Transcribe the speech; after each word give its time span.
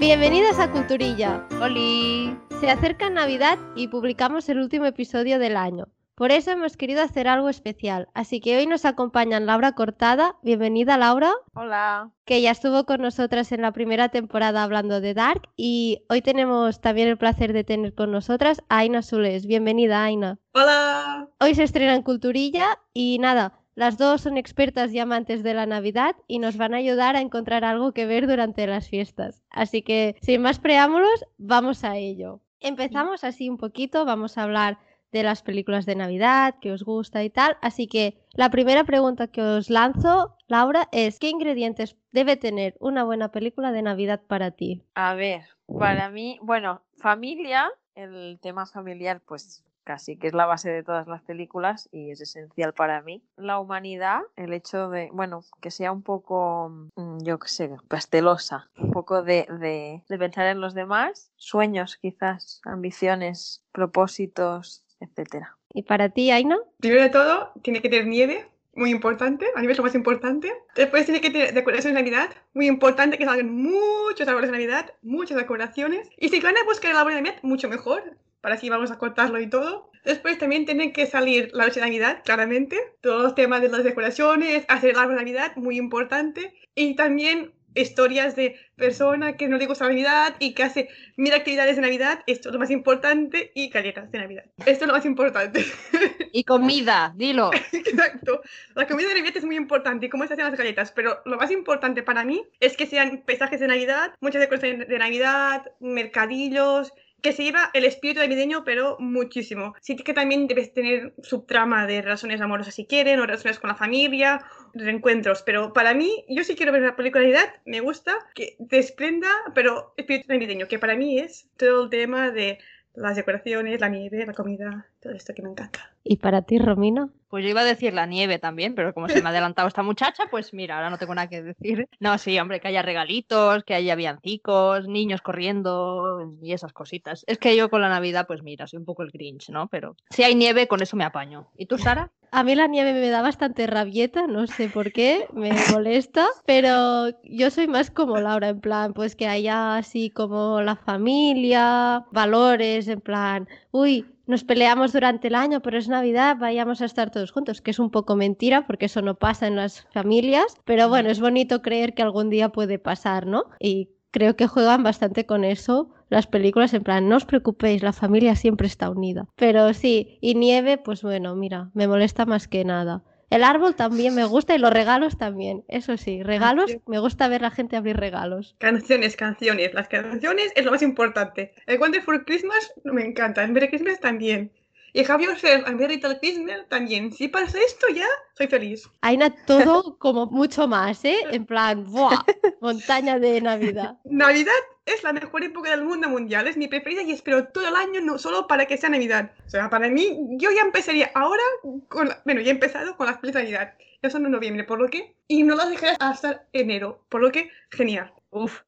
Bienvenidos 0.00 0.58
a 0.58 0.70
Culturilla. 0.70 1.46
¡Holi! 1.60 2.34
Se 2.58 2.70
acerca 2.70 3.10
Navidad 3.10 3.58
y 3.76 3.88
publicamos 3.88 4.48
el 4.48 4.58
último 4.58 4.86
episodio 4.86 5.38
del 5.38 5.58
año. 5.58 5.88
Por 6.14 6.32
eso 6.32 6.50
hemos 6.50 6.78
querido 6.78 7.02
hacer 7.02 7.28
algo 7.28 7.50
especial. 7.50 8.08
Así 8.14 8.40
que 8.40 8.56
hoy 8.56 8.66
nos 8.66 8.86
acompañan 8.86 9.44
Laura 9.44 9.72
Cortada. 9.72 10.36
Bienvenida, 10.42 10.96
Laura. 10.96 11.34
Hola. 11.52 12.12
Que 12.24 12.40
ya 12.40 12.50
estuvo 12.50 12.84
con 12.84 13.02
nosotras 13.02 13.52
en 13.52 13.60
la 13.60 13.72
primera 13.72 14.08
temporada 14.08 14.62
hablando 14.62 15.02
de 15.02 15.12
Dark. 15.12 15.50
Y 15.54 16.02
hoy 16.08 16.22
tenemos 16.22 16.80
también 16.80 17.08
el 17.08 17.18
placer 17.18 17.52
de 17.52 17.64
tener 17.64 17.94
con 17.94 18.10
nosotras 18.10 18.62
a 18.70 18.78
Aina 18.78 19.02
Sules. 19.02 19.44
Bienvenida, 19.44 20.02
Aina. 20.02 20.38
Hola. 20.54 21.28
Hoy 21.40 21.54
se 21.54 21.64
estrena 21.64 21.94
en 21.94 22.02
Culturilla 22.02 22.78
y 22.94 23.18
nada. 23.18 23.59
Las 23.74 23.98
dos 23.98 24.22
son 24.22 24.36
expertas 24.36 24.92
y 24.92 24.98
amantes 24.98 25.42
de 25.42 25.54
la 25.54 25.66
Navidad 25.66 26.16
y 26.26 26.38
nos 26.38 26.56
van 26.56 26.74
a 26.74 26.78
ayudar 26.78 27.16
a 27.16 27.20
encontrar 27.20 27.64
algo 27.64 27.92
que 27.92 28.06
ver 28.06 28.26
durante 28.26 28.66
las 28.66 28.88
fiestas. 28.88 29.42
Así 29.50 29.82
que, 29.82 30.16
sin 30.20 30.42
más 30.42 30.58
preámbulos, 30.58 31.24
vamos 31.38 31.84
a 31.84 31.96
ello. 31.96 32.40
Empezamos 32.60 33.24
así 33.24 33.48
un 33.48 33.56
poquito, 33.56 34.04
vamos 34.04 34.36
a 34.36 34.42
hablar 34.42 34.78
de 35.12 35.22
las 35.22 35.42
películas 35.42 35.86
de 35.86 35.96
Navidad, 35.96 36.56
que 36.60 36.72
os 36.72 36.84
gusta 36.84 37.24
y 37.24 37.30
tal. 37.30 37.56
Así 37.62 37.86
que 37.86 38.18
la 38.32 38.50
primera 38.50 38.84
pregunta 38.84 39.28
que 39.28 39.42
os 39.42 39.70
lanzo, 39.70 40.36
Laura, 40.46 40.88
es 40.92 41.18
¿qué 41.18 41.30
ingredientes 41.30 41.96
debe 42.12 42.36
tener 42.36 42.76
una 42.80 43.04
buena 43.04 43.30
película 43.30 43.72
de 43.72 43.82
Navidad 43.82 44.20
para 44.26 44.50
ti? 44.52 44.82
A 44.94 45.14
ver, 45.14 45.42
para 45.78 46.10
mí, 46.10 46.38
bueno, 46.42 46.82
familia, 46.96 47.70
el 47.94 48.38
tema 48.40 48.66
familiar, 48.66 49.20
pues 49.26 49.64
casi 49.90 50.16
que 50.16 50.28
es 50.28 50.34
la 50.34 50.46
base 50.46 50.70
de 50.70 50.84
todas 50.84 51.08
las 51.08 51.20
películas 51.22 51.88
y 51.90 52.12
es 52.12 52.20
esencial 52.20 52.72
para 52.74 53.02
mí. 53.02 53.24
La 53.36 53.58
humanidad, 53.58 54.20
el 54.36 54.52
hecho 54.52 54.88
de, 54.88 55.08
bueno, 55.12 55.42
que 55.60 55.72
sea 55.72 55.90
un 55.90 56.02
poco, 56.02 56.68
mm, 56.94 57.24
yo 57.24 57.40
qué 57.40 57.48
sé, 57.48 57.70
pastelosa, 57.88 58.70
un 58.78 58.92
poco 58.92 59.24
de, 59.24 59.48
de, 59.58 60.04
de 60.08 60.18
pensar 60.18 60.46
en 60.46 60.60
los 60.60 60.74
demás, 60.74 61.32
sueños 61.34 61.96
quizás, 61.96 62.60
ambiciones, 62.64 63.64
propósitos, 63.72 64.84
etcétera. 65.00 65.56
¿Y 65.74 65.82
para 65.82 66.08
ti, 66.08 66.30
Aina? 66.30 66.56
Primero 66.78 67.02
de 67.02 67.10
todo, 67.10 67.50
tiene 67.60 67.82
que 67.82 67.88
tener 67.88 68.06
nieve, 68.06 68.46
muy 68.74 68.90
importante, 68.90 69.46
a 69.56 69.60
es 69.60 69.76
lo 69.76 69.82
más 69.82 69.96
importante. 69.96 70.52
Después 70.76 71.04
tiene 71.04 71.20
que 71.20 71.30
tener 71.30 71.52
decoración 71.52 71.94
de 71.94 72.00
Navidad, 72.00 72.30
muy 72.54 72.68
importante 72.68 73.18
que 73.18 73.24
salgan 73.24 73.52
muchos 73.52 74.28
árboles 74.28 74.50
de 74.50 74.56
Navidad, 74.56 74.94
muchas 75.02 75.36
decoraciones. 75.36 76.08
Y 76.16 76.28
si 76.28 76.38
van 76.38 76.56
a 76.56 76.64
buscar 76.64 76.92
el 76.92 76.96
árbol 76.96 77.14
de 77.14 77.22
Navidad, 77.22 77.42
mucho 77.42 77.68
mejor, 77.68 78.16
para 78.40 78.54
así 78.56 78.68
vamos 78.68 78.90
a 78.90 78.98
cortarlo 78.98 79.40
y 79.40 79.48
todo. 79.48 79.90
Después 80.04 80.38
también 80.38 80.64
tienen 80.64 80.92
que 80.92 81.06
salir 81.06 81.50
la 81.52 81.64
noche 81.64 81.80
de 81.80 81.86
Navidad, 81.86 82.22
claramente. 82.24 82.78
Todos 83.02 83.22
los 83.22 83.34
temas 83.34 83.60
de 83.60 83.68
las 83.68 83.84
decoraciones, 83.84 84.64
hacer 84.68 84.90
el 84.90 84.98
árbol 84.98 85.16
de 85.16 85.22
Navidad, 85.22 85.56
muy 85.56 85.76
importante. 85.76 86.54
Y 86.74 86.96
también 86.96 87.52
historias 87.74 88.36
de 88.36 88.56
persona 88.76 89.36
que 89.36 89.48
no 89.48 89.56
le 89.56 89.66
gusta 89.66 89.84
la 89.84 89.90
Navidad 89.90 90.36
y 90.38 90.54
que 90.54 90.62
hace 90.62 90.88
mil 91.16 91.32
actividades 91.32 91.76
de 91.76 91.82
Navidad, 91.82 92.20
esto 92.26 92.48
es 92.48 92.52
lo 92.52 92.58
más 92.58 92.70
importante, 92.70 93.52
y 93.54 93.68
galletas 93.68 94.10
de 94.10 94.18
Navidad. 94.18 94.44
Esto 94.66 94.84
es 94.84 94.88
lo 94.88 94.94
más 94.94 95.06
importante. 95.06 95.64
Y 96.32 96.44
comida, 96.44 97.12
dilo. 97.16 97.50
Exacto. 97.72 98.40
La 98.76 98.86
comida 98.86 99.08
de 99.08 99.14
Navidad 99.14 99.36
es 99.36 99.44
muy 99.44 99.56
importante 99.56 100.06
y 100.06 100.08
cómo 100.08 100.24
se 100.28 100.34
hacen 100.34 100.44
las 100.44 100.56
galletas, 100.56 100.92
pero 100.92 101.20
lo 101.24 101.36
más 101.36 101.50
importante 101.50 102.04
para 102.04 102.22
mí 102.22 102.46
es 102.60 102.76
que 102.76 102.86
sean 102.86 103.24
paisajes 103.26 103.58
de 103.58 103.66
Navidad, 103.66 104.14
muchas 104.20 104.40
decoraciones 104.40 104.86
de 104.86 104.98
Navidad, 105.00 105.72
mercadillos, 105.80 106.92
que 107.22 107.32
se 107.32 107.44
lleva 107.44 107.70
el 107.74 107.84
espíritu 107.84 108.20
navideño, 108.20 108.64
pero 108.64 108.96
muchísimo. 108.98 109.74
Sí 109.80 109.96
que 109.96 110.14
también 110.14 110.46
debes 110.46 110.72
tener 110.72 111.14
su 111.22 111.42
trama 111.42 111.86
de 111.86 112.02
relaciones 112.02 112.40
amorosas 112.40 112.74
si 112.74 112.86
quieren, 112.86 113.20
o 113.20 113.26
relaciones 113.26 113.58
con 113.58 113.68
la 113.68 113.76
familia, 113.76 114.44
reencuentros, 114.74 115.42
pero 115.42 115.72
para 115.72 115.94
mí, 115.94 116.24
yo 116.28 116.44
sí 116.44 116.54
quiero 116.54 116.72
ver 116.72 116.82
una 116.82 116.96
película 116.96 117.24
de 117.24 117.36
me 117.64 117.80
gusta 117.80 118.16
que 118.34 118.56
desprenda, 118.58 119.28
pero 119.54 119.94
espíritu 119.96 120.32
navideño, 120.32 120.68
que 120.68 120.78
para 120.78 120.96
mí 120.96 121.18
es 121.18 121.48
todo 121.56 121.84
el 121.84 121.90
tema 121.90 122.30
de 122.30 122.58
las 122.94 123.16
decoraciones, 123.16 123.80
la 123.80 123.88
nieve, 123.88 124.26
la 124.26 124.32
comida, 124.32 124.86
todo 125.00 125.12
esto 125.12 125.32
que 125.34 125.42
me 125.42 125.50
encanta. 125.50 125.80
¿Y 126.04 126.16
para 126.16 126.42
ti, 126.42 126.58
Romina? 126.58 127.08
Pues 127.28 127.44
yo 127.44 127.50
iba 127.50 127.60
a 127.60 127.64
decir 127.64 127.94
la 127.94 128.06
nieve 128.06 128.38
también, 128.38 128.74
pero 128.74 128.92
como 128.92 129.08
se 129.08 129.22
me 129.22 129.28
ha 129.28 129.30
adelantado 129.30 129.68
esta 129.68 129.82
muchacha, 129.82 130.24
pues 130.30 130.52
mira, 130.52 130.76
ahora 130.76 130.90
no 130.90 130.98
tengo 130.98 131.14
nada 131.14 131.28
que 131.28 131.42
decir. 131.42 131.88
No, 132.00 132.18
sí, 132.18 132.38
hombre, 132.38 132.60
que 132.60 132.68
haya 132.68 132.82
regalitos, 132.82 133.62
que 133.62 133.74
haya 133.74 133.94
villancicos, 133.94 134.88
niños 134.88 135.22
corriendo 135.22 136.36
y 136.42 136.52
esas 136.52 136.72
cositas. 136.72 137.24
Es 137.28 137.38
que 137.38 137.56
yo 137.56 137.70
con 137.70 137.82
la 137.82 137.88
Navidad, 137.88 138.26
pues 138.26 138.42
mira, 138.42 138.66
soy 138.66 138.78
un 138.78 138.84
poco 138.84 139.02
el 139.02 139.10
Grinch, 139.10 139.50
¿no? 139.50 139.68
Pero 139.68 139.94
si 140.10 140.24
hay 140.24 140.34
nieve, 140.34 140.66
con 140.66 140.82
eso 140.82 140.96
me 140.96 141.04
apaño. 141.04 141.46
¿Y 141.56 141.66
tú, 141.66 141.78
Sara? 141.78 142.10
A 142.32 142.44
mí 142.44 142.54
la 142.54 142.68
nieve 142.68 142.92
me 142.92 143.10
da 143.10 143.22
bastante 143.22 143.66
rabieta, 143.66 144.26
no 144.26 144.46
sé 144.46 144.68
por 144.68 144.92
qué, 144.92 145.26
me 145.32 145.52
molesta, 145.70 146.28
pero 146.46 147.10
yo 147.24 147.50
soy 147.50 147.66
más 147.66 147.90
como 147.90 148.18
Laura, 148.20 148.48
en 148.48 148.60
plan, 148.60 148.92
pues 148.92 149.16
que 149.16 149.26
haya 149.26 149.76
así 149.76 150.10
como 150.10 150.60
la 150.62 150.76
familia, 150.76 152.06
valores, 152.12 152.86
en 152.86 153.00
plan, 153.00 153.48
uy, 153.72 154.06
nos 154.30 154.44
peleamos 154.44 154.92
durante 154.92 155.28
el 155.28 155.34
año, 155.34 155.60
pero 155.60 155.76
es 155.76 155.88
Navidad, 155.88 156.36
vayamos 156.38 156.80
a 156.80 156.86
estar 156.86 157.10
todos 157.10 157.32
juntos, 157.32 157.60
que 157.60 157.72
es 157.72 157.78
un 157.78 157.90
poco 157.90 158.16
mentira 158.16 158.66
porque 158.66 158.86
eso 158.86 159.02
no 159.02 159.16
pasa 159.16 159.46
en 159.46 159.56
las 159.56 159.86
familias, 159.92 160.56
pero 160.64 160.88
bueno, 160.88 161.10
es 161.10 161.20
bonito 161.20 161.60
creer 161.60 161.94
que 161.94 162.02
algún 162.02 162.30
día 162.30 162.48
puede 162.50 162.78
pasar, 162.78 163.26
¿no? 163.26 163.44
Y 163.58 163.90
creo 164.10 164.36
que 164.36 164.46
juegan 164.46 164.82
bastante 164.82 165.26
con 165.26 165.44
eso 165.44 165.90
las 166.08 166.26
películas, 166.26 166.74
en 166.74 166.82
plan, 166.82 167.08
no 167.08 167.16
os 167.16 167.24
preocupéis, 167.24 167.82
la 167.82 167.92
familia 167.92 168.34
siempre 168.34 168.66
está 168.66 168.90
unida. 168.90 169.28
Pero 169.36 169.72
sí, 169.72 170.18
y 170.20 170.34
nieve, 170.34 170.76
pues 170.76 171.02
bueno, 171.02 171.36
mira, 171.36 171.70
me 171.72 171.86
molesta 171.86 172.26
más 172.26 172.48
que 172.48 172.64
nada. 172.64 173.04
El 173.30 173.44
árbol 173.44 173.76
también 173.76 174.14
me 174.14 174.24
gusta 174.24 174.54
y 174.56 174.58
los 174.58 174.72
regalos 174.72 175.16
también. 175.16 175.64
Eso 175.68 175.96
sí, 175.96 176.22
regalos, 176.24 176.76
me 176.86 176.98
gusta 176.98 177.28
ver 177.28 177.42
la 177.42 177.52
gente 177.52 177.76
abrir 177.76 177.96
regalos. 177.96 178.56
Canciones, 178.58 179.14
canciones. 179.14 179.72
Las 179.72 179.86
canciones 179.88 180.52
es 180.56 180.64
lo 180.64 180.72
más 180.72 180.82
importante. 180.82 181.54
El 181.66 181.78
Wonderful 181.78 182.24
Christmas 182.24 182.72
me 182.84 183.04
encanta. 183.04 183.44
El 183.44 183.52
Merry 183.52 183.68
Christmas 183.68 184.00
también. 184.00 184.50
Y 184.92 185.04
Have 185.08 185.22
Yourself 185.24 185.66
a 185.66 185.72
Merry 185.72 185.96
Little 185.96 186.18
Christmas 186.18 186.68
también. 186.68 187.12
Si 187.12 187.28
pasa 187.28 187.58
esto 187.58 187.86
ya, 187.94 188.06
soy 188.36 188.48
feliz. 188.48 188.88
Aina, 189.02 189.30
todo 189.46 189.96
como 189.98 190.26
mucho 190.26 190.66
más, 190.66 191.04
¿eh? 191.04 191.18
En 191.30 191.46
plan, 191.46 191.84
¡buah! 191.84 192.24
Montaña 192.60 193.18
de 193.18 193.40
Navidad. 193.40 193.98
Navidad 194.04 194.52
es 194.86 195.02
la 195.04 195.12
mejor 195.12 195.44
época 195.44 195.70
del 195.70 195.84
mundo 195.84 196.08
mundial, 196.08 196.48
es 196.48 196.56
mi 196.56 196.66
preferida 196.66 197.02
y 197.02 197.12
espero 197.12 197.46
todo 197.48 197.68
el 197.68 197.76
año 197.76 198.00
no 198.00 198.18
solo 198.18 198.46
para 198.48 198.66
que 198.66 198.76
sea 198.76 198.88
Navidad. 198.90 199.30
O 199.46 199.48
sea, 199.50 199.70
para 199.70 199.88
mí, 199.88 200.18
yo 200.38 200.50
ya 200.50 200.62
empezaría 200.62 201.10
ahora, 201.14 201.42
con 201.88 202.08
la- 202.08 202.20
bueno, 202.24 202.40
ya 202.40 202.48
he 202.48 202.54
empezado 202.54 202.96
con 202.96 203.06
las 203.06 203.18
películas 203.18 203.44
de 203.46 203.52
Navidad. 203.52 203.74
Ya 204.02 204.10
son 204.10 204.24
en 204.24 204.32
noviembre, 204.32 204.64
por 204.64 204.80
lo 204.80 204.88
que, 204.88 205.14
y 205.28 205.42
no 205.42 205.54
las 205.54 205.68
dejaré 205.70 205.96
hasta 206.00 206.46
enero, 206.52 207.04
por 207.10 207.20
lo 207.20 207.30
que, 207.30 207.50
genial. 207.70 208.12
Uf, 208.30 208.62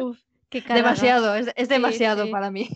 Uf. 0.00 0.18
Demasiado, 0.50 1.34
es, 1.34 1.48
es 1.56 1.68
demasiado 1.68 2.24
sí. 2.24 2.30
para 2.30 2.50
mí. 2.50 2.68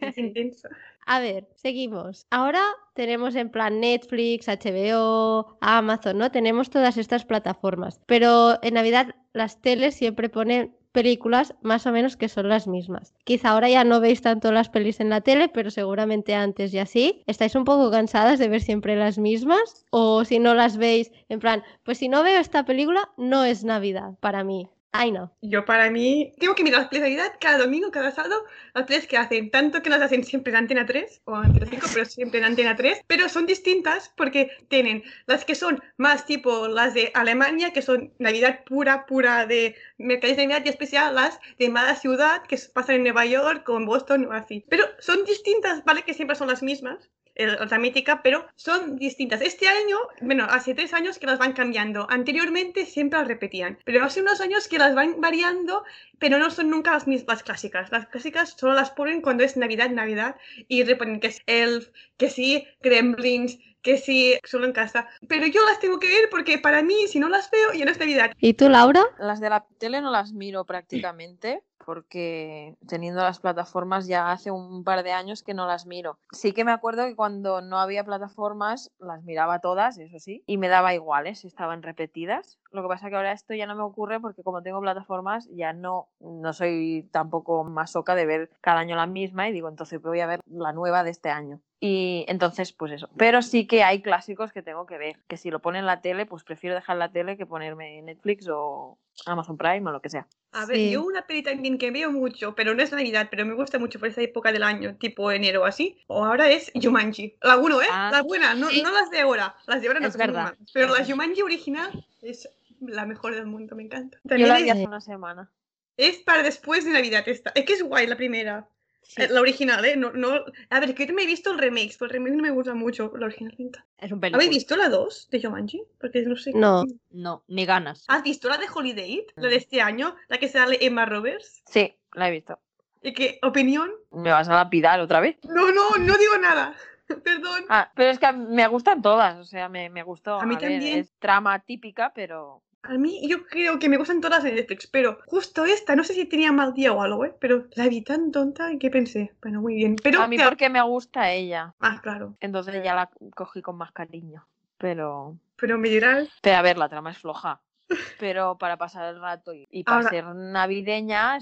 Es 0.00 0.18
intenso. 0.18 0.68
A 1.06 1.18
ver, 1.18 1.48
seguimos. 1.56 2.26
Ahora 2.30 2.62
tenemos 2.94 3.34
en 3.34 3.50
plan 3.50 3.80
Netflix, 3.80 4.46
HBO, 4.46 5.58
Amazon, 5.60 6.18
¿no? 6.18 6.30
Tenemos 6.30 6.70
todas 6.70 6.96
estas 6.96 7.24
plataformas. 7.24 8.00
Pero 8.06 8.58
en 8.62 8.74
Navidad 8.74 9.16
las 9.32 9.60
teles 9.60 9.96
siempre 9.96 10.28
ponen 10.28 10.76
películas 10.92 11.54
más 11.62 11.86
o 11.86 11.92
menos 11.92 12.16
que 12.16 12.28
son 12.28 12.48
las 12.48 12.66
mismas. 12.68 13.14
Quizá 13.24 13.50
ahora 13.50 13.68
ya 13.68 13.82
no 13.82 14.00
veis 14.00 14.20
tanto 14.20 14.52
las 14.52 14.68
pelis 14.68 15.00
en 15.00 15.08
la 15.08 15.22
tele, 15.22 15.48
pero 15.48 15.70
seguramente 15.70 16.34
antes 16.34 16.72
y 16.72 16.78
así. 16.78 17.22
¿Estáis 17.26 17.54
un 17.54 17.64
poco 17.64 17.90
cansadas 17.90 18.38
de 18.38 18.48
ver 18.48 18.60
siempre 18.60 18.94
las 18.94 19.18
mismas? 19.18 19.86
O 19.90 20.24
si 20.24 20.38
no 20.38 20.54
las 20.54 20.76
veis, 20.76 21.10
en 21.28 21.40
plan, 21.40 21.64
pues 21.82 21.98
si 21.98 22.08
no 22.08 22.22
veo 22.22 22.38
esta 22.38 22.64
película, 22.64 23.10
no 23.16 23.44
es 23.44 23.64
Navidad 23.64 24.14
para 24.20 24.44
mí. 24.44 24.68
Ay, 24.94 25.10
no. 25.10 25.34
Yo 25.40 25.64
para 25.64 25.90
mí, 25.90 26.34
tengo 26.38 26.54
que 26.54 26.62
mirar 26.62 26.80
las 26.80 26.90
películas 26.90 27.10
de 27.10 27.16
Navidad 27.16 27.38
cada 27.40 27.56
domingo, 27.56 27.90
cada 27.90 28.10
sábado, 28.10 28.44
las 28.74 28.84
películas 28.84 29.08
que 29.08 29.16
hacen, 29.16 29.50
tanto 29.50 29.80
que 29.80 29.88
las 29.88 30.02
hacen 30.02 30.22
siempre 30.22 30.50
en 30.50 30.58
Antena 30.58 30.84
3 30.84 31.22
o 31.24 31.34
Antena 31.34 31.66
5, 31.66 31.86
pero 31.94 32.04
siempre 32.04 32.40
en 32.40 32.44
Antena 32.44 32.76
3, 32.76 33.00
pero 33.06 33.30
son 33.30 33.46
distintas 33.46 34.12
porque 34.18 34.50
tienen 34.68 35.02
las 35.24 35.46
que 35.46 35.54
son 35.54 35.82
más 35.96 36.26
tipo 36.26 36.68
las 36.68 36.92
de 36.92 37.10
Alemania, 37.14 37.72
que 37.72 37.80
son 37.80 38.12
Navidad 38.18 38.64
pura, 38.66 39.06
pura 39.06 39.46
de 39.46 39.76
mercadillos 39.96 40.36
de 40.36 40.46
Navidad 40.46 40.66
y 40.66 40.68
especial 40.68 41.14
las 41.14 41.40
de 41.58 41.70
mala 41.70 41.96
ciudad 41.96 42.42
que 42.42 42.58
pasan 42.74 42.96
en 42.96 43.04
Nueva 43.04 43.24
York 43.24 43.66
o 43.70 43.78
en 43.78 43.86
Boston 43.86 44.26
o 44.26 44.32
así. 44.32 44.66
Pero 44.68 44.84
son 44.98 45.24
distintas, 45.24 45.82
¿vale? 45.86 46.02
Que 46.02 46.12
siempre 46.12 46.36
son 46.36 46.48
las 46.48 46.62
mismas, 46.62 47.08
la 47.34 47.78
mítica, 47.78 48.22
pero 48.22 48.46
son 48.56 48.96
distintas. 48.96 49.40
Este 49.40 49.68
año, 49.68 49.96
bueno, 50.20 50.46
hace 50.48 50.74
tres 50.74 50.92
años 50.92 51.18
que 51.18 51.26
las 51.26 51.38
van 51.38 51.52
cambiando. 51.52 52.06
Anteriormente 52.10 52.86
siempre 52.86 53.18
las 53.18 53.28
repetían, 53.28 53.78
pero 53.84 54.04
hace 54.04 54.20
unos 54.20 54.40
años 54.40 54.68
que 54.68 54.78
las 54.78 54.94
van 54.94 55.20
variando, 55.20 55.84
pero 56.18 56.38
no 56.38 56.50
son 56.50 56.70
nunca 56.70 56.92
las 56.92 57.06
mismas 57.06 57.42
clásicas. 57.42 57.90
Las 57.90 58.06
clásicas 58.06 58.54
solo 58.56 58.74
las 58.74 58.90
ponen 58.90 59.22
cuando 59.22 59.44
es 59.44 59.56
Navidad, 59.56 59.90
Navidad, 59.90 60.36
y 60.68 60.84
reponen 60.84 61.20
que 61.20 61.28
es 61.28 61.42
Elf, 61.46 61.88
que 62.16 62.28
sí, 62.28 62.66
Gremlins, 62.82 63.58
que 63.82 63.98
si 63.98 64.38
solo 64.44 64.66
en 64.66 64.72
casa. 64.72 65.08
Pero 65.28 65.46
yo 65.46 65.64
las 65.66 65.80
tengo 65.80 65.98
que 65.98 66.08
ver 66.08 66.28
porque 66.30 66.58
para 66.58 66.82
mí, 66.82 67.06
si 67.08 67.18
no 67.18 67.28
las 67.28 67.50
veo, 67.50 67.72
ya 67.72 67.84
no 67.84 67.90
es 67.90 67.98
Navidad. 67.98 68.32
¿Y 68.38 68.54
tú, 68.54 68.68
Laura? 68.68 69.04
Las 69.18 69.40
de 69.40 69.50
la 69.50 69.66
tele 69.78 70.00
no 70.00 70.10
las 70.10 70.32
miro 70.32 70.64
prácticamente 70.64 71.62
porque 71.84 72.76
teniendo 72.86 73.22
las 73.22 73.40
plataformas 73.40 74.06
ya 74.06 74.30
hace 74.30 74.50
un 74.50 74.84
par 74.84 75.02
de 75.02 75.12
años 75.12 75.42
que 75.42 75.54
no 75.54 75.66
las 75.66 75.86
miro. 75.86 76.18
Sí 76.30 76.52
que 76.52 76.64
me 76.64 76.72
acuerdo 76.72 77.06
que 77.06 77.16
cuando 77.16 77.60
no 77.60 77.78
había 77.78 78.04
plataformas 78.04 78.90
las 78.98 79.22
miraba 79.24 79.60
todas, 79.60 79.98
eso 79.98 80.18
sí, 80.18 80.42
y 80.46 80.58
me 80.58 80.68
daba 80.68 80.94
igual 80.94 81.26
¿eh? 81.26 81.34
si 81.34 81.48
estaban 81.48 81.82
repetidas. 81.82 82.58
Lo 82.70 82.82
que 82.82 82.88
pasa 82.88 83.10
que 83.10 83.16
ahora 83.16 83.32
esto 83.32 83.54
ya 83.54 83.66
no 83.66 83.74
me 83.74 83.82
ocurre 83.82 84.20
porque 84.20 84.42
como 84.42 84.62
tengo 84.62 84.80
plataformas 84.80 85.48
ya 85.52 85.72
no, 85.72 86.08
no 86.20 86.52
soy 86.52 87.08
tampoco 87.10 87.64
masoca 87.64 88.14
de 88.14 88.26
ver 88.26 88.50
cada 88.60 88.80
año 88.80 88.96
la 88.96 89.06
misma 89.06 89.48
y 89.48 89.52
digo, 89.52 89.68
entonces 89.68 90.00
voy 90.00 90.20
a 90.20 90.26
ver 90.26 90.40
la 90.46 90.72
nueva 90.72 91.04
de 91.04 91.10
este 91.10 91.30
año. 91.30 91.60
Y 91.84 92.24
entonces, 92.28 92.72
pues 92.72 92.92
eso. 92.92 93.10
Pero 93.16 93.42
sí 93.42 93.66
que 93.66 93.82
hay 93.82 94.02
clásicos 94.02 94.52
que 94.52 94.62
tengo 94.62 94.86
que 94.86 94.98
ver. 94.98 95.16
Que 95.26 95.36
si 95.36 95.50
lo 95.50 95.58
pone 95.58 95.80
en 95.80 95.86
la 95.86 96.00
tele, 96.00 96.26
pues 96.26 96.44
prefiero 96.44 96.76
dejar 96.76 96.96
la 96.96 97.10
tele 97.10 97.36
que 97.36 97.44
ponerme 97.44 98.00
Netflix 98.02 98.46
o 98.48 98.98
Amazon 99.26 99.56
Prime 99.58 99.88
o 99.88 99.92
lo 99.92 100.00
que 100.00 100.08
sea. 100.08 100.28
A 100.52 100.64
ver, 100.64 100.76
Sí. 100.76 100.90
yo 100.92 101.02
una 101.02 101.26
peli 101.26 101.42
también 101.42 101.78
que 101.78 101.90
veo 101.90 102.12
mucho, 102.12 102.54
pero 102.54 102.72
no 102.74 102.84
es 102.84 102.92
Navidad, 102.92 103.26
pero 103.32 103.44
me 103.44 103.54
gusta 103.54 103.80
mucho 103.80 103.98
por 103.98 104.06
esa 104.06 104.20
época 104.20 104.52
del 104.52 104.62
año, 104.62 104.94
tipo 104.94 105.32
enero 105.32 105.62
o 105.62 105.64
así, 105.64 105.98
o 106.06 106.24
ahora 106.24 106.48
es 106.50 106.70
Jumanji. 106.80 107.34
La 107.42 107.56
1, 107.56 107.82
¿eh? 107.82 107.86
Ah, 107.90 108.10
la 108.12 108.22
buena, 108.22 108.54
no, 108.54 108.68
sí. 108.68 108.80
no 108.80 108.92
las 108.92 109.10
de 109.10 109.18
ahora. 109.18 109.56
Las 109.66 109.80
de 109.82 109.88
ahora 109.88 109.98
no 109.98 110.06
Es 110.06 110.12
son 110.12 110.20
verdad, 110.20 110.54
Pero 110.72 110.94
la. 110.96 111.04
Jumanji 111.04 111.42
original 111.42 112.06
es 112.20 112.48
la 112.80 113.06
mejor 113.06 113.34
del 113.34 113.46
mundo, 113.46 113.74
me 113.74 113.82
encanta. 113.82 114.18
Yo 114.22 114.28
También 114.28 114.48
la 114.50 114.58
es, 114.58 114.62
vi 114.62 114.70
hace 114.70 114.86
una 114.86 115.00
semana. 115.00 115.50
es 115.96 116.18
para 116.18 116.44
después 116.44 116.84
de 116.84 116.92
Navidad 116.92 117.24
esta. 117.26 117.50
Es 117.56 117.64
que 117.64 117.72
es 117.72 117.82
guay 117.82 118.06
la 118.06 118.14
primera. 118.16 118.68
Sí, 119.02 119.22
Eh, 119.22 119.28
La 119.30 119.40
original, 119.40 119.84
¿eh? 119.84 119.96
No, 119.96 120.10
no... 120.12 120.44
A 120.70 120.80
ver, 120.80 120.94
que 120.94 121.06
yo 121.06 121.14
me 121.14 121.22
he 121.24 121.26
visto 121.26 121.50
el 121.52 121.58
remake, 121.58 121.94
pero 121.98 122.06
el 122.06 122.12
remake 122.12 122.34
no 122.36 122.42
me 122.42 122.50
gusta 122.50 122.74
mucho. 122.74 123.12
La 123.16 123.26
original 123.26 123.52
encanta. 123.58 123.84
es 123.98 124.10
un 124.12 124.18
¿Habéis 124.18 124.32
película. 124.32 124.48
visto 124.50 124.76
la 124.76 124.88
2 124.88 125.28
de 125.30 125.42
Jumanji? 125.42 125.82
Porque 126.00 126.22
no 126.22 126.36
sé. 126.36 126.52
No. 126.54 126.84
No, 127.10 127.44
ni 127.48 127.66
ganas. 127.66 128.04
¿Has 128.08 128.22
visto 128.22 128.48
la 128.48 128.58
de 128.58 128.66
Holiday? 128.72 129.26
La 129.36 129.48
de 129.48 129.56
este 129.56 129.80
año, 129.82 130.14
la 130.28 130.38
que 130.38 130.48
sale 130.48 130.78
Emma 130.80 131.04
Roberts. 131.06 131.62
Sí, 131.66 131.94
la 132.14 132.28
he 132.28 132.30
visto. 132.30 132.58
¿Y 133.02 133.12
qué 133.12 133.38
opinión? 133.42 133.90
¿Me 134.12 134.30
vas 134.30 134.48
a 134.48 134.54
lapidar 134.54 135.00
otra 135.00 135.20
vez? 135.20 135.36
No, 135.44 135.72
no, 135.72 135.90
no 135.98 136.16
digo 136.16 136.38
nada. 136.40 136.74
Perdón. 137.24 137.64
Ah, 137.68 137.90
pero 137.96 138.10
es 138.10 138.18
que 138.18 138.32
me 138.32 138.66
gustan 138.68 139.02
todas, 139.02 139.36
o 139.38 139.44
sea, 139.44 139.68
me, 139.68 139.90
me 139.90 140.02
gustó. 140.04 140.40
A 140.40 140.46
mí 140.46 140.56
también. 140.56 140.98
es 141.00 141.12
trama 141.18 141.58
típica, 141.58 142.12
pero 142.14 142.62
A 142.84 142.94
mí 142.98 143.20
yo 143.28 143.46
creo 143.46 143.78
que 143.78 143.88
me 143.88 143.96
gustan 143.96 144.20
todas 144.20 144.42
de 144.42 144.52
Netflix, 144.52 144.86
pero 144.88 145.18
justo 145.26 145.64
esta, 145.64 145.94
no 145.94 146.02
sé 146.02 146.14
si 146.14 146.24
tenía 146.26 146.50
mal 146.50 146.74
día 146.74 146.92
o 146.92 147.00
algo, 147.02 147.24
¿eh? 147.24 147.34
Pero 147.40 147.66
la 147.76 147.88
vi 147.88 148.02
tan 148.02 148.32
tonta 148.32 148.72
y 148.72 148.78
que 148.78 148.90
pensé, 148.90 149.32
bueno, 149.40 149.60
muy 149.60 149.74
bien. 149.76 149.94
Pero, 150.02 150.20
a 150.20 150.26
mí 150.26 150.36
claro- 150.36 150.50
porque 150.50 150.68
me 150.68 150.82
gusta 150.82 151.30
ella. 151.30 151.74
Ah, 151.80 152.00
claro. 152.02 152.36
Entonces 152.40 152.82
ya 152.82 152.94
la 152.94 153.08
cogí 153.36 153.62
con 153.62 153.76
más 153.76 153.92
cariño. 153.92 154.46
Pero, 154.78 155.36
Pero 155.56 155.78
me 155.78 155.88
dirás, 155.90 156.28
pero 156.42 156.56
a 156.56 156.62
ver, 156.62 156.76
la 156.76 156.88
trama 156.88 157.12
es 157.12 157.18
floja. 157.18 157.60
Pero 158.18 158.58
para 158.58 158.76
pasar 158.78 159.14
el 159.14 159.20
rato 159.20 159.52
y, 159.52 159.66
y 159.70 159.84
para 159.84 159.98
Ahora- 159.98 160.10
ser 160.10 160.24
navideña 160.34 161.38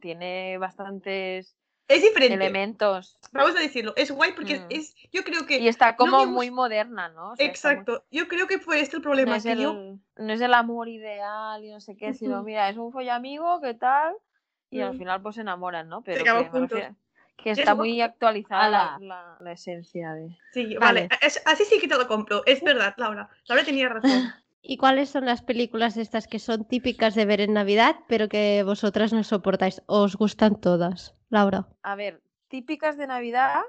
tiene 0.00 0.56
bastantes 0.58 1.56
es 1.96 2.02
diferente. 2.02 2.34
elementos. 2.34 3.18
Vamos 3.32 3.56
a 3.56 3.60
decirlo, 3.60 3.92
es 3.96 4.10
guay 4.10 4.32
porque 4.32 4.54
es- 4.54 4.60
Mm. 4.62 4.66
es, 4.70 4.94
yo 5.12 5.22
creo 5.24 5.46
que... 5.46 5.58
Y 5.58 5.68
está 5.68 5.96
como 5.96 6.26
muy 6.26 6.50
moderna, 6.50 7.08
¿no? 7.10 7.32
O 7.32 7.36
sea, 7.36 7.46
está 7.46 7.68
muy- 7.68 7.78
Exacto, 7.78 8.04
yo 8.10 8.28
creo 8.28 8.46
que 8.46 8.58
fue 8.58 8.80
este 8.80 8.96
el 8.96 9.02
No 9.02 9.08
problema, 9.08 9.36
es, 9.36 9.44
que 9.44 9.56
yo... 9.56 9.72
el, 9.72 10.00
no 10.16 10.32
es 10.32 10.40
el 10.40 10.54
amor 10.54 10.88
ideal 10.88 11.64
y 11.64 11.70
no 11.70 11.80
sé 11.80 11.96
qué, 11.96 12.14
sino 12.14 12.42
mira, 12.42 12.68
es 12.68 12.76
un 12.76 12.92
follamigo, 12.92 13.60
¿qué 13.60 13.74
tal? 13.74 14.14
Y 14.70 14.80
al 14.80 14.94
Mm. 14.94 14.98
final 14.98 15.22
pues 15.22 15.34
se 15.34 15.40
enamoran, 15.42 15.88
¿no? 15.88 16.02
Pero 16.02 16.24
que, 16.24 17.50
está 17.52 17.72
guay. 17.72 17.90
muy 17.92 18.00
actualizada 18.02 18.68
la, 18.68 18.94
Ala. 18.96 18.98
la- 19.06 19.36
la 19.40 19.52
esencia 19.52 20.12
de... 20.12 20.36
Sí, 20.52 20.76
Vale. 20.76 21.08
vale, 21.08 21.08
es- 21.22 21.42
así 21.46 21.64
sí 21.64 21.78
que 21.80 21.88
te 21.88 21.96
lo 21.96 22.06
compro, 22.06 22.42
es 22.46 22.62
verdad, 22.62 22.94
Laura. 22.98 23.28
Laura 23.48 23.64
tenía 23.64 23.88
razón. 23.88 24.10
¿Y 24.62 24.76
cuáles 24.76 25.08
son 25.08 25.24
las 25.24 25.40
películas 25.40 25.96
estas 25.96 26.26
que 26.26 26.38
son 26.38 26.66
típicas 26.66 27.14
de 27.14 27.24
ver 27.24 27.40
en 27.40 27.54
Navidad, 27.54 27.96
pero 28.08 28.28
que 28.28 28.62
vosotras 28.62 29.12
no 29.12 29.24
soportáis? 29.24 29.80
¿O 29.86 30.02
¿Os 30.02 30.16
gustan 30.16 30.60
todas? 30.60 31.14
Laura. 31.30 31.66
A 31.82 31.94
ver, 31.94 32.22
típicas 32.48 32.96
de 32.96 33.06
Navidad 33.06 33.62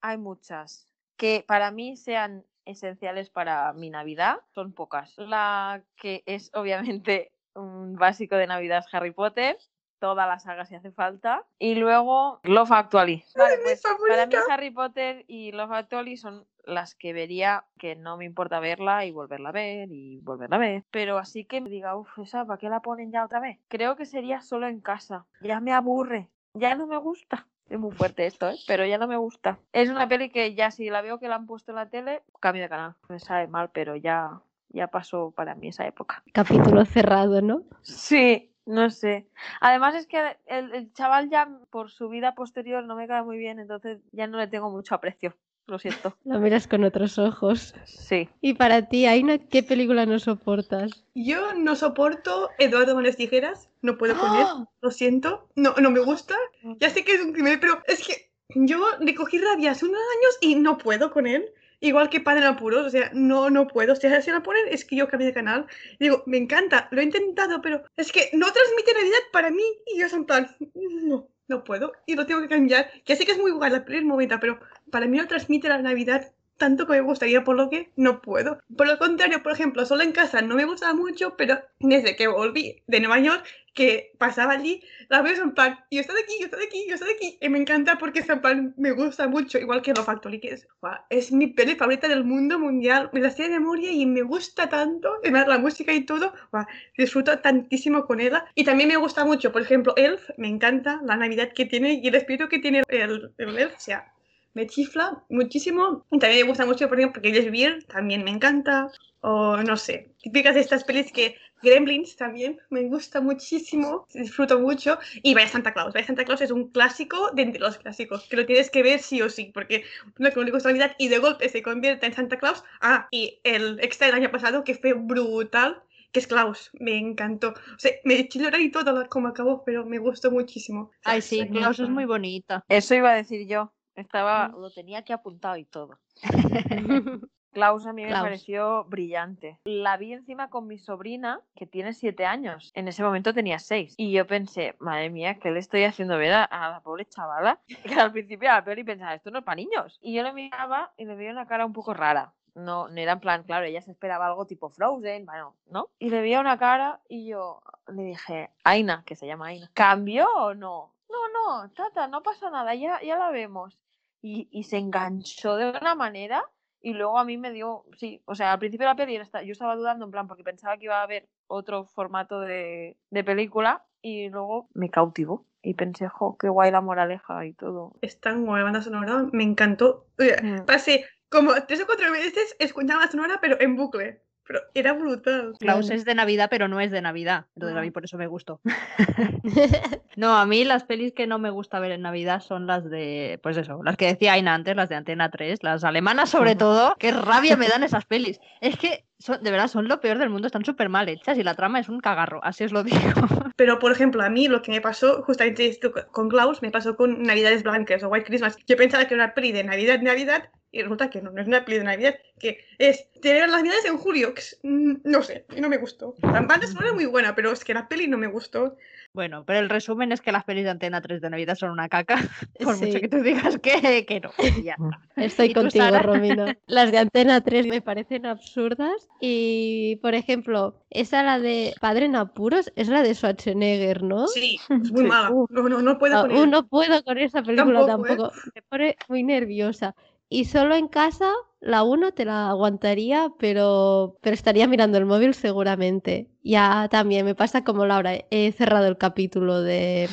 hay 0.00 0.18
muchas. 0.18 0.86
Que 1.16 1.44
para 1.46 1.70
mí 1.70 1.96
sean 1.96 2.44
esenciales 2.66 3.30
para 3.30 3.72
mi 3.72 3.90
Navidad 3.90 4.40
son 4.54 4.72
pocas. 4.72 5.16
La 5.16 5.82
que 5.96 6.22
es 6.26 6.50
obviamente 6.54 7.32
un 7.54 7.96
básico 7.96 8.36
de 8.36 8.46
Navidad 8.46 8.84
es 8.86 8.94
Harry 8.94 9.12
Potter. 9.12 9.56
Toda 9.98 10.26
la 10.26 10.38
saga 10.38 10.66
si 10.66 10.74
hace 10.74 10.92
falta. 10.92 11.46
Y 11.58 11.74
luego 11.74 12.40
Love 12.44 12.72
Actually. 12.72 13.24
Vale, 13.34 13.56
pues 13.62 13.82
para 14.06 14.26
mí. 14.26 14.34
Harry 14.50 14.70
Potter 14.70 15.24
y 15.26 15.52
Love 15.52 15.72
Actually 15.72 16.18
son 16.18 16.46
las 16.64 16.94
que 16.94 17.14
vería 17.14 17.64
que 17.78 17.96
no 17.96 18.18
me 18.18 18.26
importa 18.26 18.60
verla 18.60 19.06
y 19.06 19.12
volverla 19.12 19.48
a 19.48 19.52
ver 19.52 19.90
y 19.90 20.18
volverla 20.18 20.56
a 20.56 20.58
ver. 20.58 20.84
Pero 20.90 21.16
así 21.16 21.46
que 21.46 21.62
me 21.62 21.70
diga, 21.70 21.96
uff, 21.96 22.18
esa, 22.18 22.44
¿para 22.44 22.58
qué 22.58 22.68
la 22.68 22.80
ponen 22.80 23.10
ya 23.10 23.24
otra 23.24 23.40
vez? 23.40 23.58
Creo 23.68 23.96
que 23.96 24.04
sería 24.04 24.42
solo 24.42 24.66
en 24.66 24.80
casa. 24.80 25.24
Ya 25.40 25.60
me 25.60 25.72
aburre. 25.72 26.28
Ya 26.58 26.74
no 26.74 26.86
me 26.86 26.96
gusta. 26.96 27.46
Es 27.68 27.78
muy 27.78 27.92
fuerte 27.92 28.26
esto, 28.26 28.48
¿eh? 28.48 28.56
Pero 28.66 28.86
ya 28.86 28.96
no 28.96 29.08
me 29.08 29.16
gusta. 29.16 29.58
Es 29.72 29.90
una 29.90 30.08
peli 30.08 30.30
que 30.30 30.54
ya 30.54 30.70
si 30.70 30.88
la 30.88 31.02
veo 31.02 31.18
que 31.18 31.28
la 31.28 31.34
han 31.34 31.46
puesto 31.46 31.72
en 31.72 31.76
la 31.76 31.88
tele, 31.88 32.22
cambio 32.40 32.62
de 32.62 32.68
canal. 32.68 32.94
Me 33.08 33.18
sabe 33.18 33.48
mal, 33.48 33.70
pero 33.72 33.96
ya, 33.96 34.40
ya 34.68 34.86
pasó 34.86 35.32
para 35.32 35.54
mí 35.56 35.68
esa 35.68 35.86
época. 35.86 36.22
Capítulo 36.32 36.84
cerrado, 36.84 37.42
¿no? 37.42 37.62
Sí, 37.82 38.52
no 38.66 38.90
sé. 38.90 39.28
Además 39.60 39.96
es 39.96 40.06
que 40.06 40.36
el, 40.46 40.74
el 40.74 40.92
chaval 40.92 41.28
ya 41.28 41.48
por 41.70 41.90
su 41.90 42.08
vida 42.08 42.34
posterior 42.34 42.84
no 42.84 42.94
me 42.94 43.08
cae 43.08 43.22
muy 43.22 43.36
bien, 43.36 43.58
entonces 43.58 44.00
ya 44.12 44.28
no 44.28 44.38
le 44.38 44.46
tengo 44.46 44.70
mucho 44.70 44.94
aprecio. 44.94 45.34
Lo 45.66 45.78
siento. 45.78 46.16
Lo 46.24 46.38
miras 46.38 46.66
con 46.66 46.84
otros 46.84 47.18
ojos. 47.18 47.74
Sí. 47.84 48.28
Y 48.40 48.54
para 48.54 48.88
ti, 48.88 49.06
Aina, 49.06 49.38
¿qué 49.38 49.62
película 49.62 50.06
no 50.06 50.18
soportas? 50.18 51.04
Yo 51.14 51.54
no 51.54 51.74
soporto 51.74 52.50
Eduardo 52.58 52.94
Manos 52.94 53.16
Tijeras, 53.16 53.68
no 53.82 53.98
puedo 53.98 54.16
con 54.16 54.36
él, 54.36 54.46
¡Ah! 54.46 54.68
lo 54.80 54.90
siento, 54.90 55.48
no, 55.56 55.74
no 55.74 55.90
me 55.90 56.00
gusta. 56.00 56.34
Ya 56.80 56.90
sé 56.90 57.04
que 57.04 57.14
es 57.14 57.20
un 57.20 57.32
crimen, 57.32 57.58
pero 57.60 57.82
es 57.86 58.06
que 58.06 58.30
yo 58.54 58.80
le 59.00 59.14
cogí 59.14 59.38
rabia 59.38 59.72
hace 59.72 59.86
unos 59.86 60.00
años 60.00 60.38
y 60.40 60.54
no 60.54 60.78
puedo 60.78 61.10
con 61.10 61.26
él. 61.26 61.52
Igual 61.80 62.08
que 62.08 62.20
Padre 62.20 62.40
en 62.40 62.46
Apuros, 62.46 62.86
o 62.86 62.90
sea, 62.90 63.10
no, 63.12 63.50
no 63.50 63.66
puedo. 63.66 63.92
O 63.92 63.96
sea, 63.96 64.22
si 64.22 64.30
la 64.30 64.42
ponen, 64.42 64.66
es 64.70 64.84
que 64.84 64.96
yo 64.96 65.08
cambié 65.08 65.26
de 65.26 65.34
canal. 65.34 65.66
Y 65.98 66.04
digo, 66.04 66.22
me 66.26 66.38
encanta, 66.38 66.88
lo 66.90 67.00
he 67.00 67.04
intentado, 67.04 67.60
pero 67.60 67.82
es 67.96 68.12
que 68.12 68.30
no 68.32 68.50
transmite 68.50 68.94
Navidad 68.94 69.18
para 69.30 69.50
mí. 69.50 69.64
Y 69.86 70.00
yo 70.00 70.08
soy 70.08 70.20
en 70.20 70.24
plan, 70.24 70.56
no, 70.74 71.28
no 71.48 71.64
puedo. 71.64 71.92
Y 72.06 72.14
lo 72.14 72.26
tengo 72.26 72.40
que 72.40 72.48
cambiar. 72.48 72.90
Ya 73.04 73.16
sé 73.16 73.24
que 73.24 73.32
es 73.32 73.38
muy 73.38 73.52
guay 73.52 73.70
la 73.70 73.84
es 73.84 74.04
momento, 74.04 74.38
pero 74.40 74.58
para 74.90 75.06
mí 75.06 75.16
no 75.16 75.26
transmite 75.26 75.68
la 75.68 75.80
Navidad 75.82 76.32
tanto 76.56 76.86
que 76.86 76.94
me 76.94 77.00
gustaría, 77.00 77.44
por 77.44 77.56
lo 77.56 77.70
que 77.70 77.90
no 77.96 78.20
puedo. 78.20 78.58
Por 78.76 78.86
lo 78.86 78.98
contrario, 78.98 79.42
por 79.42 79.52
ejemplo, 79.52 79.84
solo 79.86 80.02
en 80.02 80.12
casa 80.12 80.42
no 80.42 80.56
me 80.56 80.64
gustaba 80.64 80.94
mucho, 80.94 81.36
pero 81.36 81.58
desde 81.80 82.16
que 82.16 82.28
volví 82.28 82.82
de 82.86 83.00
Nueva 83.00 83.20
York, 83.20 83.44
que 83.76 84.12
pasaba 84.16 84.54
allí, 84.54 84.82
la 85.10 85.20
veo 85.20 85.42
en 85.42 85.52
plan, 85.52 85.78
yo 85.90 86.00
estoy 86.00 86.16
aquí, 86.22 86.32
yo 86.40 86.46
estoy 86.46 86.64
aquí, 86.64 86.86
yo 86.88 86.94
estoy 86.94 87.12
aquí, 87.14 87.38
y 87.42 87.48
me 87.50 87.58
encanta 87.58 87.98
porque 87.98 88.20
ese 88.20 88.34
plan 88.38 88.72
me 88.78 88.92
gusta 88.92 89.28
mucho, 89.28 89.58
igual 89.58 89.82
que 89.82 89.92
Lo 89.92 90.02
Factory, 90.02 90.40
que 90.40 90.48
es, 90.48 90.66
guau, 90.80 90.96
es 91.10 91.30
mi 91.30 91.48
peli 91.48 91.74
favorita 91.74 92.08
del 92.08 92.24
mundo 92.24 92.58
mundial, 92.58 93.10
me 93.12 93.20
la 93.20 93.30
sé 93.30 93.42
de 93.42 93.50
memoria 93.50 93.92
y 93.92 94.06
me 94.06 94.22
gusta 94.22 94.70
tanto, 94.70 95.16
además 95.22 95.46
la 95.46 95.58
música 95.58 95.92
y 95.92 96.06
todo, 96.06 96.32
guau, 96.50 96.64
disfruto 96.96 97.38
tantísimo 97.40 98.06
con 98.06 98.20
ella, 98.20 98.46
y 98.54 98.64
también 98.64 98.88
me 98.88 98.96
gusta 98.96 99.26
mucho, 99.26 99.52
por 99.52 99.60
ejemplo, 99.60 99.92
Elf, 99.96 100.30
me 100.38 100.48
encanta 100.48 101.02
la 101.04 101.16
Navidad 101.16 101.52
que 101.52 101.66
tiene 101.66 102.00
y 102.02 102.08
el 102.08 102.14
espíritu 102.14 102.48
que 102.48 102.60
tiene 102.60 102.82
el, 102.88 103.34
el 103.36 103.58
Elf, 103.58 103.74
o 103.76 103.80
sea, 103.80 104.10
me 104.56 104.66
chifla 104.66 105.22
muchísimo. 105.28 106.06
Y 106.10 106.18
también 106.18 106.40
me 106.40 106.48
gusta 106.48 106.64
mucho, 106.64 106.88
por 106.88 106.98
ejemplo, 106.98 107.20
porque 107.20 107.50
Beer 107.50 107.84
también 107.84 108.24
me 108.24 108.30
encanta. 108.30 108.90
O 109.20 109.58
no 109.58 109.76
sé, 109.76 110.14
típicas 110.22 110.54
de 110.54 110.60
estas 110.60 110.84
pelis 110.84 111.12
que 111.12 111.36
Gremlins 111.62 112.16
también 112.16 112.58
me 112.70 112.82
gusta 112.84 113.20
muchísimo, 113.20 114.06
disfruto 114.14 114.58
mucho. 114.58 114.98
Y 115.22 115.34
Vaya 115.34 115.48
Santa 115.48 115.74
Claus. 115.74 115.92
Vaya 115.92 116.06
Santa 116.06 116.24
Claus 116.24 116.40
es 116.40 116.50
un 116.50 116.70
clásico 116.70 117.30
de 117.34 117.42
entre 117.42 117.60
los 117.60 117.76
clásicos, 117.76 118.24
que 118.30 118.36
lo 118.36 118.46
tienes 118.46 118.70
que 118.70 118.82
ver 118.82 119.00
sí 119.00 119.20
o 119.20 119.28
sí, 119.28 119.50
porque 119.52 119.84
no 120.16 120.30
que 120.30 120.36
no 120.36 120.44
le 120.44 120.52
gusta 120.52 120.70
Navidad 120.70 120.96
y 120.98 121.08
de 121.08 121.18
golpe 121.18 121.50
se 121.50 121.62
convierte 121.62 122.06
en 122.06 122.14
Santa 122.14 122.38
Claus. 122.38 122.64
Ah, 122.80 123.08
y 123.10 123.40
el 123.44 123.78
extra 123.80 124.06
del 124.06 124.16
año 124.16 124.30
pasado 124.30 124.64
que 124.64 124.74
fue 124.74 124.94
brutal. 124.94 125.82
Que 126.12 126.20
es 126.20 126.28
Klaus, 126.28 126.70
me 126.78 126.96
encantó. 126.96 127.48
O 127.50 127.78
sea, 127.78 127.90
me 128.04 128.26
llorar 128.26 128.60
y 128.60 128.70
todo 128.70 129.06
como 129.10 129.28
acabó, 129.28 129.64
pero 129.64 129.84
me 129.84 129.98
gustó 129.98 130.30
muchísimo. 130.30 130.90
Ay, 131.04 131.20
sí, 131.20 131.46
Klaus 131.48 131.78
es 131.80 131.90
muy 131.90 132.06
bonita. 132.06 132.64
Eso 132.68 132.94
iba 132.94 133.10
a 133.10 133.16
decir 133.16 133.46
yo. 133.46 133.70
Estaba, 133.96 134.48
lo 134.48 134.70
tenía 134.70 134.98
aquí 134.98 135.12
apuntado 135.12 135.56
y 135.56 135.64
todo. 135.64 135.98
Klaus 137.56 137.86
a 137.86 137.94
mí 137.94 138.02
me 138.02 138.08
Klaus. 138.08 138.24
pareció 138.24 138.84
brillante. 138.84 139.58
La 139.64 139.96
vi 139.96 140.12
encima 140.12 140.50
con 140.50 140.66
mi 140.66 140.76
sobrina, 140.76 141.40
que 141.54 141.66
tiene 141.66 141.94
siete 141.94 142.26
años. 142.26 142.70
En 142.74 142.86
ese 142.86 143.02
momento 143.02 143.32
tenía 143.32 143.58
seis. 143.58 143.94
Y 143.96 144.12
yo 144.12 144.26
pensé, 144.26 144.76
madre 144.78 145.08
mía, 145.08 145.38
¿qué 145.38 145.50
le 145.50 145.60
estoy 145.60 145.84
haciendo 145.84 146.18
ver 146.18 146.34
a, 146.34 146.48
la 146.50 146.80
pobre 146.84 147.06
chavala? 147.06 147.58
Que 147.82 147.94
al 147.94 148.12
principio 148.12 148.50
de 148.50 148.54
la 148.56 148.62
peli 148.62 148.84
pensaba, 148.84 149.14
esto 149.14 149.30
no 149.30 149.38
es 149.38 149.44
para 149.46 149.56
niños. 149.56 149.98
Y 150.02 150.14
yo 150.14 150.22
le 150.22 150.34
miraba 150.34 150.92
y 150.98 151.06
le 151.06 151.14
veía 151.14 151.30
una 151.30 151.46
cara 151.46 151.64
un 151.64 151.72
poco 151.72 151.94
rara. 151.94 152.34
No, 152.54 152.88
no 152.88 153.00
era 153.00 153.12
en 153.12 153.20
plan, 153.20 153.42
claro, 153.44 153.64
ella 153.64 153.80
se 153.80 153.90
esperaba 153.90 154.26
algo 154.26 154.46
tipo 154.46 154.68
Frozen, 154.68 155.24
bueno, 155.24 155.56
¿no? 155.70 155.88
Y 155.98 156.10
le 156.10 156.20
veía 156.20 156.40
una 156.40 156.58
cara 156.58 157.00
y 157.08 157.26
yo 157.26 157.62
le 157.88 158.02
dije, 158.02 158.50
Aina, 158.64 159.02
que 159.06 159.16
se 159.16 159.26
llama 159.26 159.48
Aina, 159.48 159.70
¿cambió 159.72 160.26
o 160.34 160.54
no? 160.54 160.92
No, 161.08 161.28
no, 161.62 161.70
tata, 161.70 162.06
no 162.08 162.22
pasa 162.22 162.50
nada, 162.50 162.74
ya, 162.74 163.00
ya 163.02 163.16
la 163.16 163.30
vemos. 163.30 163.78
Y, 164.26 164.48
y 164.50 164.64
se 164.64 164.78
enganchó 164.78 165.54
de 165.54 165.70
una 165.70 165.94
manera 165.94 166.44
y 166.80 166.94
luego 166.94 167.18
a 167.18 167.24
mí 167.24 167.38
me 167.38 167.52
dio, 167.52 167.84
sí, 167.96 168.22
o 168.24 168.34
sea, 168.34 168.52
al 168.52 168.58
principio 168.58 168.86
de 168.86 168.92
la 168.92 168.96
peli 168.96 169.16
yo 169.16 169.52
estaba 169.52 169.76
dudando 169.76 170.04
en 170.04 170.10
plan 170.10 170.26
porque 170.26 170.42
pensaba 170.42 170.76
que 170.76 170.86
iba 170.86 170.98
a 170.98 171.04
haber 171.04 171.28
otro 171.46 171.84
formato 171.84 172.40
de, 172.40 172.96
de 173.10 173.24
película 173.24 173.84
y 174.02 174.28
luego 174.30 174.68
me 174.74 174.90
cautivó 174.90 175.46
y 175.62 175.74
pensé, 175.74 176.08
jo, 176.08 176.36
qué 176.38 176.48
guay 176.48 176.70
la 176.70 176.80
moraleja 176.80 177.44
y 177.46 177.54
todo. 177.54 177.96
Es 178.02 178.20
tan 178.20 178.46
guay 178.46 178.60
la 178.60 178.64
banda 178.64 178.82
sonora, 178.82 179.28
me 179.32 179.44
encantó. 179.44 180.06
Mm. 180.18 180.64
Pasé 180.64 181.04
como 181.28 181.52
tres 181.66 181.82
o 181.82 181.86
cuatro 181.86 182.10
veces 182.10 182.56
escuchando 182.58 183.00
la 183.00 183.10
sonora, 183.10 183.38
pero 183.40 183.60
en 183.60 183.76
bucle. 183.76 184.22
Pero 184.46 184.60
era 184.74 184.92
brutal. 184.92 185.54
Klaus 185.58 185.90
es 185.90 186.04
de 186.04 186.14
Navidad, 186.14 186.48
pero 186.50 186.68
no 186.68 186.80
es 186.80 186.90
de 186.90 187.00
Navidad. 187.00 187.46
Entonces 187.56 187.76
a 187.76 187.80
mí 187.80 187.90
por 187.90 188.04
eso 188.04 188.16
me 188.16 188.26
gustó. 188.26 188.60
no, 190.16 190.36
a 190.36 190.46
mí 190.46 190.64
las 190.64 190.84
pelis 190.84 191.12
que 191.12 191.26
no 191.26 191.38
me 191.38 191.50
gusta 191.50 191.80
ver 191.80 191.92
en 191.92 192.02
Navidad 192.02 192.40
son 192.40 192.66
las 192.66 192.88
de, 192.88 193.40
pues 193.42 193.56
eso, 193.56 193.82
las 193.82 193.96
que 193.96 194.06
decía 194.06 194.34
Aina 194.34 194.54
antes, 194.54 194.76
las 194.76 194.88
de 194.88 194.94
Antena 194.94 195.30
3, 195.30 195.62
las 195.62 195.84
alemanas 195.84 196.30
sobre 196.30 196.54
todo. 196.54 196.94
Qué 196.98 197.10
rabia 197.10 197.56
me 197.56 197.68
dan 197.68 197.82
esas 197.82 198.04
pelis. 198.04 198.40
Es 198.60 198.76
que 198.76 199.04
son, 199.18 199.42
de 199.42 199.50
verdad 199.50 199.68
son 199.68 199.88
lo 199.88 200.00
peor 200.00 200.18
del 200.18 200.30
mundo, 200.30 200.46
están 200.46 200.64
súper 200.64 200.88
mal 200.88 201.08
hechas 201.08 201.38
y 201.38 201.42
la 201.42 201.54
trama 201.54 201.80
es 201.80 201.88
un 201.88 202.00
cagarro, 202.00 202.40
así 202.44 202.64
os 202.64 202.72
lo 202.72 202.84
digo. 202.84 202.98
Pero, 203.56 203.78
por 203.78 203.90
ejemplo, 203.90 204.22
a 204.22 204.28
mí 204.28 204.48
lo 204.48 204.62
que 204.62 204.70
me 204.70 204.80
pasó, 204.80 205.22
justamente 205.22 205.66
esto 205.66 205.92
con 206.12 206.28
Klaus, 206.28 206.62
me 206.62 206.70
pasó 206.70 206.96
con 206.96 207.22
Navidades 207.22 207.62
Blancas 207.62 208.02
o 208.02 208.08
White 208.08 208.26
Christmas. 208.26 208.56
Yo 208.66 208.76
pensaba 208.76 209.06
que 209.06 209.14
era 209.14 209.24
una 209.24 209.34
peli 209.34 209.52
de 209.52 209.64
Navidad, 209.64 210.00
Navidad, 210.00 210.50
y 210.76 210.82
resulta 210.82 211.08
que 211.08 211.22
no, 211.22 211.30
no 211.30 211.40
es 211.40 211.48
una 211.48 211.64
peli 211.64 211.78
de 211.78 211.84
Navidad, 211.84 212.16
que 212.38 212.58
es 212.78 213.10
tener 213.22 213.48
las 213.48 213.62
Navidades 213.62 213.86
en 213.86 213.96
julio, 213.96 214.34
que 214.34 214.42
mm, 214.62 214.96
no 215.04 215.22
sé, 215.22 215.46
no 215.56 215.68
me 215.70 215.78
gustó. 215.78 216.14
La 216.22 216.42
banda 216.42 216.66
sonora 216.66 216.88
es 216.88 216.94
muy 216.94 217.06
buena, 217.06 217.34
pero 217.34 217.50
es 217.50 217.64
que 217.64 217.72
la 217.72 217.88
peli 217.88 218.08
no 218.08 218.18
me 218.18 218.26
gustó. 218.26 218.76
Bueno, 219.14 219.44
pero 219.46 219.60
el 219.60 219.70
resumen 219.70 220.12
es 220.12 220.20
que 220.20 220.32
las 220.32 220.44
pelis 220.44 220.64
de 220.64 220.70
Antena 220.70 221.00
3 221.00 221.22
de 221.22 221.30
Navidad 221.30 221.54
son 221.54 221.70
una 221.70 221.88
caca, 221.88 222.16
por 222.62 222.76
mucho 222.76 223.00
que 223.00 223.08
tú 223.08 223.22
digas 223.22 223.56
que, 223.58 224.04
que 224.04 224.20
no. 224.20 224.30
Ya 224.62 224.76
Estoy 225.16 225.54
contigo, 225.54 225.98
Romina. 226.00 226.54
Las 226.66 226.92
de 226.92 226.98
Antena 226.98 227.40
3 227.40 227.66
me 227.68 227.80
parecen 227.80 228.26
absurdas 228.26 229.08
y, 229.20 229.96
por 230.02 230.14
ejemplo, 230.14 230.82
esa 230.90 231.22
la 231.22 231.38
de 231.38 231.74
Padre 231.80 232.06
en 232.06 232.16
apuros 232.16 232.70
es 232.76 232.88
la 232.88 233.02
de 233.02 233.14
Schwarzenegger, 233.14 234.02
¿no? 234.02 234.26
Sí, 234.28 234.60
es 234.68 234.92
muy 234.92 235.04
mala. 235.04 235.30
No, 235.48 235.68
no, 235.68 235.80
no 235.80 235.98
puedo 235.98 236.28
con 236.28 236.50
No 236.50 236.66
puedo 236.66 237.02
con 237.02 237.16
esa 237.16 237.42
película 237.42 237.86
tampoco. 237.86 238.26
¿eh? 238.26 238.50
Me 238.56 238.62
pone 238.62 238.96
muy 239.08 239.22
nerviosa. 239.22 239.94
Y 240.28 240.46
solo 240.46 240.74
en 240.74 240.88
casa, 240.88 241.32
la 241.60 241.82
1 241.84 242.12
te 242.12 242.24
la 242.24 242.50
aguantaría, 242.50 243.32
pero, 243.38 244.18
pero 244.22 244.34
estaría 244.34 244.66
mirando 244.66 244.98
el 244.98 245.06
móvil 245.06 245.34
seguramente. 245.34 246.28
Ya 246.42 246.88
también 246.90 247.24
me 247.24 247.34
pasa 247.34 247.64
como 247.64 247.86
Laura, 247.86 248.24
he 248.30 248.52
cerrado 248.52 248.86
el 248.86 248.98
capítulo 248.98 249.62
de, 249.62 250.08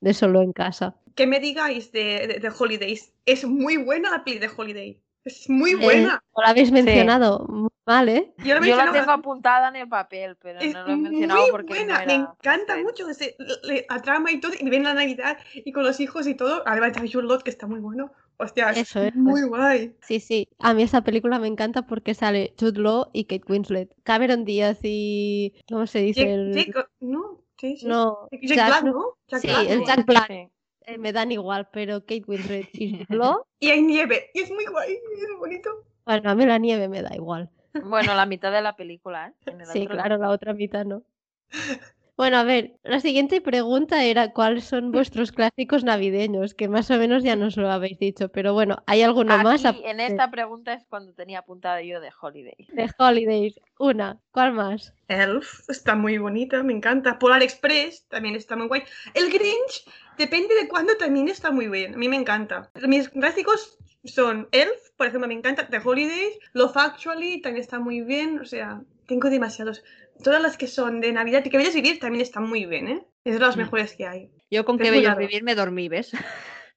de 0.00 0.14
solo 0.14 0.42
en 0.42 0.52
casa. 0.52 0.96
¿Qué 1.14 1.26
me 1.26 1.40
digáis 1.40 1.92
de, 1.92 2.38
de, 2.40 2.52
Holidays? 2.56 3.12
Es 3.26 3.44
muy 3.44 3.76
buena 3.76 4.10
la 4.10 4.24
peli 4.24 4.38
de 4.38 4.50
Holiday. 4.56 5.02
Es 5.28 5.50
muy 5.50 5.72
eh, 5.72 5.76
buena. 5.76 6.24
lo 6.34 6.46
habéis 6.46 6.72
mencionado 6.72 7.44
muy 7.48 7.68
mal, 7.84 8.08
¿eh? 8.08 8.32
Yo, 8.38 8.54
la 8.54 8.92
tengo 8.92 9.10
apuntada 9.10 9.68
en 9.68 9.76
el 9.76 9.88
papel, 9.88 10.36
pero 10.36 10.58
no 10.58 10.86
lo 10.86 10.92
he 10.92 10.96
mencionado 10.96 11.42
muy 11.42 11.50
porque 11.50 11.74
buena. 11.74 12.02
Me 12.06 12.14
encanta 12.14 12.78
mucho 12.78 13.06
ese, 13.10 13.36
la 13.90 14.00
trama 14.00 14.32
y 14.32 14.40
todo. 14.40 14.52
Y 14.58 14.70
viene 14.70 14.86
la 14.86 14.94
Navidad 14.94 15.36
y 15.54 15.70
con 15.72 15.84
los 15.84 16.00
hijos 16.00 16.26
y 16.26 16.34
todo. 16.34 16.62
Además, 16.64 16.92
hay 16.96 17.10
Lot, 17.12 17.42
que 17.42 17.50
está 17.50 17.66
muy 17.66 17.80
bueno. 17.80 18.10
Hostia, 18.38 18.70
Eso 18.70 19.02
es 19.02 19.14
muy 19.14 19.42
guay. 19.42 19.96
Sí, 20.00 20.20
sí. 20.20 20.48
A 20.60 20.72
mí 20.72 20.82
esa 20.82 21.02
película 21.02 21.38
me 21.38 21.48
encanta 21.48 21.82
porque 21.82 22.14
sale 22.14 22.54
Jude 22.58 22.80
Law 22.80 23.10
y 23.12 23.24
Kate 23.24 23.44
Winslet. 23.48 23.94
Cameron 24.04 24.46
Díaz 24.46 24.78
y. 24.82 25.52
¿Cómo 25.68 25.86
se 25.86 25.98
dice? 25.98 26.32
el... 26.32 26.72
no, 27.00 27.42
sí, 27.58 27.76
sí. 27.76 27.86
No, 27.86 28.28
Jack, 28.30 28.68
Black, 28.68 28.84
¿no? 28.84 29.18
sí, 29.38 29.48
el 29.68 29.84
Jack 29.84 30.06
Black. 30.06 30.50
Eh, 30.88 30.96
me 30.96 31.12
dan 31.12 31.30
igual, 31.30 31.68
pero 31.70 32.00
Kate 32.00 32.24
Winslet 32.26 32.68
y 32.72 33.04
Law. 33.14 33.44
y 33.60 33.68
hay 33.68 33.82
nieve. 33.82 34.30
Y 34.32 34.40
es 34.40 34.50
muy 34.50 34.64
guay, 34.64 34.94
es 34.94 35.38
bonito. 35.38 35.70
Bueno, 36.06 36.30
a 36.30 36.34
mí 36.34 36.46
la 36.46 36.56
nieve 36.56 36.88
me 36.88 37.02
da 37.02 37.14
igual. 37.14 37.50
Bueno, 37.84 38.14
la 38.14 38.24
mitad 38.24 38.50
de 38.50 38.62
la 38.62 38.74
película, 38.74 39.28
¿eh? 39.28 39.54
sí, 39.70 39.86
claro, 39.86 40.16
la 40.16 40.30
otra 40.30 40.54
mitad 40.54 40.86
no. 40.86 41.02
Bueno, 42.18 42.38
a 42.38 42.42
ver, 42.42 42.72
la 42.82 42.98
siguiente 42.98 43.40
pregunta 43.40 44.02
era 44.02 44.32
cuáles 44.32 44.64
son 44.64 44.90
vuestros 44.90 45.30
clásicos 45.30 45.84
navideños, 45.84 46.52
que 46.52 46.66
más 46.66 46.90
o 46.90 46.98
menos 46.98 47.22
ya 47.22 47.36
nos 47.36 47.56
lo 47.56 47.70
habéis 47.70 48.00
dicho, 48.00 48.28
pero 48.28 48.52
bueno, 48.54 48.82
¿hay 48.86 49.02
alguno 49.02 49.38
más? 49.38 49.64
En 49.64 50.00
esta 50.00 50.28
pregunta 50.28 50.72
es 50.72 50.84
cuando 50.88 51.14
tenía 51.14 51.38
apuntada 51.38 51.80
yo 51.80 52.00
de 52.00 52.10
Holidays. 52.20 52.66
De 52.72 52.90
Holidays, 52.98 53.60
una, 53.78 54.18
¿cuál 54.32 54.52
más? 54.54 54.92
Elf, 55.06 55.70
está 55.70 55.94
muy 55.94 56.18
bonita, 56.18 56.60
me 56.64 56.72
encanta. 56.72 57.20
Polar 57.20 57.40
Express 57.40 58.04
también 58.08 58.34
está 58.34 58.56
muy 58.56 58.66
guay. 58.66 58.82
El 59.14 59.30
Grinch, 59.30 59.88
depende 60.16 60.56
de 60.56 60.66
cuándo 60.66 60.96
también 60.96 61.28
está 61.28 61.52
muy 61.52 61.68
bien, 61.68 61.94
a 61.94 61.98
mí 61.98 62.08
me 62.08 62.16
encanta. 62.16 62.68
Mis 62.88 63.10
clásicos 63.10 63.78
son 64.02 64.48
Elf, 64.50 64.90
por 64.96 65.06
ejemplo, 65.06 65.28
me 65.28 65.34
encanta. 65.34 65.68
The 65.68 65.78
Holidays, 65.84 66.36
Love 66.52 66.78
Actually 66.78 67.40
también 67.42 67.62
está 67.62 67.78
muy 67.78 68.00
bien, 68.00 68.40
o 68.40 68.44
sea, 68.44 68.82
tengo 69.06 69.30
demasiados 69.30 69.84
todas 70.22 70.42
las 70.42 70.56
que 70.56 70.66
son 70.66 71.00
de 71.00 71.12
Navidad 71.12 71.42
y 71.44 71.50
que 71.50 71.58
Bellas 71.58 71.74
Vivir 71.74 71.98
también 71.98 72.22
están 72.22 72.48
muy 72.48 72.66
bien, 72.66 72.88
¿eh? 72.88 73.06
Es 73.24 73.34
de 73.34 73.40
las 73.40 73.56
mm. 73.56 73.60
mejores 73.60 73.94
que 73.94 74.06
hay. 74.06 74.30
Yo 74.50 74.64
con 74.64 74.78
que 74.78 74.90
Bellas 74.90 75.16
Vivir 75.16 75.42
me 75.42 75.54
dormí, 75.54 75.88
¿ves? 75.88 76.12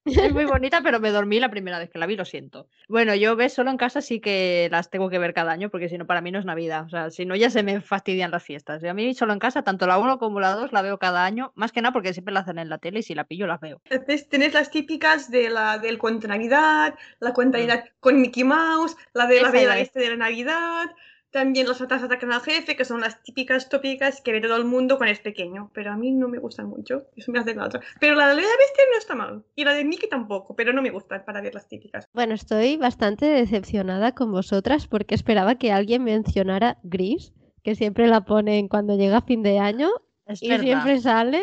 es 0.05 0.33
muy 0.33 0.45
bonita, 0.45 0.81
pero 0.81 0.99
me 0.99 1.11
dormí 1.11 1.39
la 1.39 1.49
primera 1.49 1.77
vez 1.77 1.89
que 1.89 1.99
la 1.99 2.07
vi, 2.07 2.15
lo 2.15 2.25
siento. 2.25 2.67
Bueno, 2.87 3.13
yo 3.15 3.35
ves 3.35 3.53
solo 3.53 3.69
en 3.69 3.77
casa 3.77 4.01
sí 4.01 4.19
que 4.19 4.67
las 4.71 4.89
tengo 4.89 5.09
que 5.09 5.19
ver 5.19 5.33
cada 5.33 5.51
año, 5.51 5.69
porque 5.69 5.89
si 5.89 5.97
no, 5.97 6.07
para 6.07 6.21
mí 6.21 6.31
no 6.31 6.39
es 6.39 6.45
Navidad. 6.45 6.85
O 6.85 6.89
sea, 6.89 7.11
si 7.11 7.25
no, 7.25 7.35
ya 7.35 7.49
se 7.49 7.63
me 7.63 7.81
fastidian 7.81 8.31
las 8.31 8.43
fiestas. 8.43 8.83
Y 8.83 8.87
a 8.87 8.93
mí 8.93 9.13
solo 9.13 9.33
en 9.33 9.39
casa, 9.39 9.63
tanto 9.63 9.85
la 9.85 9.99
1 9.99 10.17
como 10.17 10.39
la 10.39 10.51
2 10.51 10.71
la 10.71 10.81
veo 10.81 10.97
cada 10.97 11.23
año, 11.23 11.51
más 11.55 11.71
que 11.71 11.81
nada 11.81 11.93
porque 11.93 12.13
siempre 12.13 12.33
la 12.33 12.41
hacen 12.41 12.57
en 12.57 12.69
la 12.69 12.79
tele 12.79 12.99
y 12.99 13.03
si 13.03 13.13
la 13.13 13.25
pillo 13.25 13.47
las 13.47 13.59
veo. 13.59 13.81
Entonces, 13.89 14.27
tenés 14.27 14.53
las 14.53 14.71
típicas 14.71 15.29
de 15.29 15.49
la, 15.49 15.77
del 15.77 15.97
cuento 15.97 16.21
de 16.21 16.29
Navidad, 16.29 16.95
la 17.19 17.33
cuenta 17.33 17.57
de 17.57 17.65
mm. 17.65 17.67
Navidad 17.67 17.89
con 17.99 18.19
Mickey 18.19 18.43
Mouse, 18.43 18.95
la 19.13 19.27
de 19.27 19.41
la 19.41 19.51
Bella 19.51 19.79
Este 19.79 19.99
de 19.99 20.09
la 20.09 20.17
Navidad, 20.17 20.91
también 21.31 21.67
los 21.67 21.81
otras 21.81 22.03
atacan 22.03 22.31
al 22.33 22.41
jefe, 22.41 22.75
que 22.75 22.85
son 22.85 23.01
las 23.01 23.23
típicas 23.23 23.69
tópicas 23.69 24.21
que 24.21 24.33
ve 24.33 24.41
todo 24.41 24.57
el 24.57 24.65
mundo 24.65 24.97
cuando 24.97 25.13
es 25.13 25.19
pequeño. 25.19 25.71
Pero 25.73 25.91
a 25.91 25.97
mí 25.97 26.11
no 26.11 26.27
me 26.27 26.39
gustan 26.39 26.67
mucho. 26.67 27.05
Eso 27.15 27.31
me 27.31 27.39
hace 27.39 27.55
la 27.55 27.65
otra. 27.65 27.81
Pero 27.99 28.15
la 28.15 28.27
de 28.27 28.35
la 28.35 28.41
bestia 28.41 28.83
no 28.91 28.97
está 28.97 29.15
mal. 29.15 29.43
Y 29.55 29.63
la 29.63 29.73
de 29.73 29.85
Mickey 29.85 30.09
tampoco, 30.09 30.55
pero 30.55 30.73
no 30.73 30.81
me 30.81 30.91
gustan 30.91 31.23
para 31.25 31.41
ver 31.41 31.53
las 31.53 31.67
típicas. 31.67 32.05
Bueno, 32.13 32.33
estoy 32.33 32.77
bastante 32.77 33.25
decepcionada 33.25 34.13
con 34.13 34.31
vosotras 34.31 34.87
porque 34.87 35.15
esperaba 35.15 35.55
que 35.55 35.71
alguien 35.71 36.03
mencionara 36.03 36.77
Gris, 36.83 37.33
que 37.63 37.75
siempre 37.75 38.07
la 38.07 38.25
ponen 38.25 38.67
cuando 38.67 38.97
llega 38.97 39.21
fin 39.21 39.41
de 39.41 39.59
año. 39.59 39.89
y 40.27 40.35
siempre 40.35 40.99
sale 40.99 41.41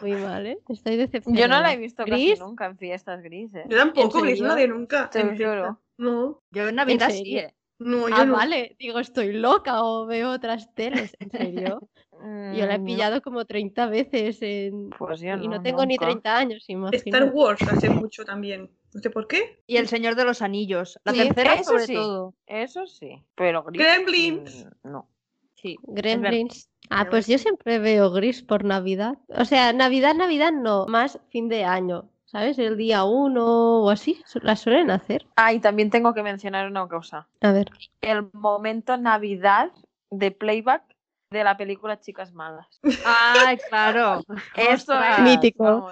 muy 0.00 0.12
mal, 0.12 0.46
¿eh? 0.46 0.58
Estoy 0.68 0.96
decepcionada. 0.96 1.46
Yo 1.46 1.48
no 1.48 1.60
la 1.60 1.72
he 1.72 1.76
visto 1.76 2.04
casi 2.04 2.34
nunca 2.38 2.66
en 2.66 2.78
fiestas 2.78 3.22
grises. 3.22 3.64
Yo 3.68 3.76
tampoco, 3.76 4.20
Gris 4.22 4.40
no 4.40 4.48
la 4.48 4.54
de 4.56 4.68
nunca. 4.68 5.10
Te 5.10 5.22
lo 5.22 5.80
No. 5.98 6.42
Yo 6.50 6.68
en 6.68 6.74
Navidad 6.74 7.10
sí, 7.10 7.38
¿eh? 7.38 7.54
No, 7.78 8.06
ah, 8.06 8.24
yo 8.24 8.32
vale. 8.32 8.76
Digo, 8.78 8.98
estoy 8.98 9.32
loca 9.32 9.82
o 9.82 10.06
veo 10.06 10.30
otras 10.30 10.74
teles. 10.74 11.14
¿En 11.18 11.30
serio? 11.30 11.80
yo 12.12 12.66
la 12.66 12.74
he 12.74 12.78
mm, 12.78 12.84
pillado 12.84 13.22
como 13.22 13.44
30 13.44 13.86
veces 13.86 14.38
en... 14.40 14.90
Pues 14.90 15.22
y 15.22 15.48
no, 15.48 15.62
tengo 15.62 15.84
ni 15.84 15.98
30 15.98 16.36
años, 16.36 16.64
Star 16.92 17.30
Wars 17.32 17.62
hace 17.62 17.90
mucho 17.90 18.24
también. 18.24 18.70
No 18.94 19.00
sé 19.00 19.10
por 19.10 19.28
qué. 19.28 19.62
Y 19.66 19.76
El 19.76 19.88
Señor 19.88 20.14
de 20.14 20.24
los 20.24 20.40
Anillos. 20.40 20.98
La 21.04 21.12
tercera 21.12 21.62
sobre 21.62 21.86
sí. 21.86 21.94
todo. 21.94 22.34
Eso 22.46 22.86
sí. 22.86 23.22
Pero 23.34 23.62
Gremlins. 23.64 24.64
Mm, 24.82 24.90
no. 24.90 25.08
Sí. 25.54 25.76
Gremlins. 25.82 26.70
Ah, 26.88 27.06
pues 27.10 27.26
yo 27.26 27.36
siempre 27.36 27.78
veo 27.78 28.10
gris 28.10 28.42
por 28.42 28.64
Navidad. 28.64 29.18
O 29.28 29.44
sea, 29.44 29.72
Navidad, 29.74 30.14
Navidad 30.14 30.52
no. 30.52 30.86
Más 30.86 31.18
fin 31.28 31.48
de 31.48 31.64
año. 31.64 32.08
¿Sabes? 32.26 32.58
El 32.58 32.76
día 32.76 33.04
uno 33.04 33.82
o 33.82 33.90
así, 33.90 34.22
la 34.42 34.56
suelen 34.56 34.90
hacer. 34.90 35.26
Ah, 35.36 35.52
y 35.52 35.60
también 35.60 35.90
tengo 35.90 36.12
que 36.12 36.22
mencionar 36.22 36.66
una 36.68 36.86
cosa. 36.86 37.26
A 37.40 37.52
ver. 37.52 37.70
El 38.02 38.28
momento 38.32 38.96
Navidad 38.96 39.70
de 40.10 40.30
playback 40.30 40.82
de 41.30 41.44
la 41.44 41.56
película 41.56 42.00
Chicas 42.00 42.32
Malas. 42.32 42.66
Ah, 43.04 43.54
claro. 43.68 44.22
Eso 44.56 44.94
es 44.94 45.18
mítico. 45.20 45.90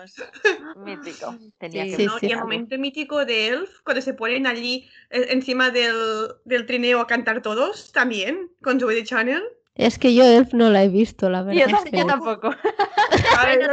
mítico. 0.77 1.37
Tenía 1.59 1.85
que 1.85 2.09
y 2.23 2.33
el 2.33 2.39
momento 2.39 2.79
mítico 2.79 3.25
de 3.25 3.49
Elf, 3.49 3.81
cuando 3.85 4.03
se 4.03 4.15
ponen 4.15 4.47
allí 4.47 4.89
eh, 5.11 5.27
encima 5.31 5.71
del, 5.71 5.97
del 6.45 6.67
trineo 6.67 7.01
a 7.01 7.07
cantar 7.07 7.43
todos, 7.43 7.93
también, 7.93 8.51
con 8.63 8.81
Joey 8.81 8.97
de 8.97 9.05
Channel. 9.05 9.43
Es 9.75 9.99
que 9.99 10.15
yo 10.15 10.25
Elf 10.25 10.55
no 10.55 10.71
la 10.71 10.85
he 10.85 10.89
visto, 10.89 11.29
la 11.29 11.43
verdad. 11.43 11.67
Yo, 11.93 12.07
tampoco. 12.07 12.49
A 12.49 12.57
ver, 13.47 13.71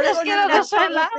no 0.48 0.64
sola. 0.64 1.10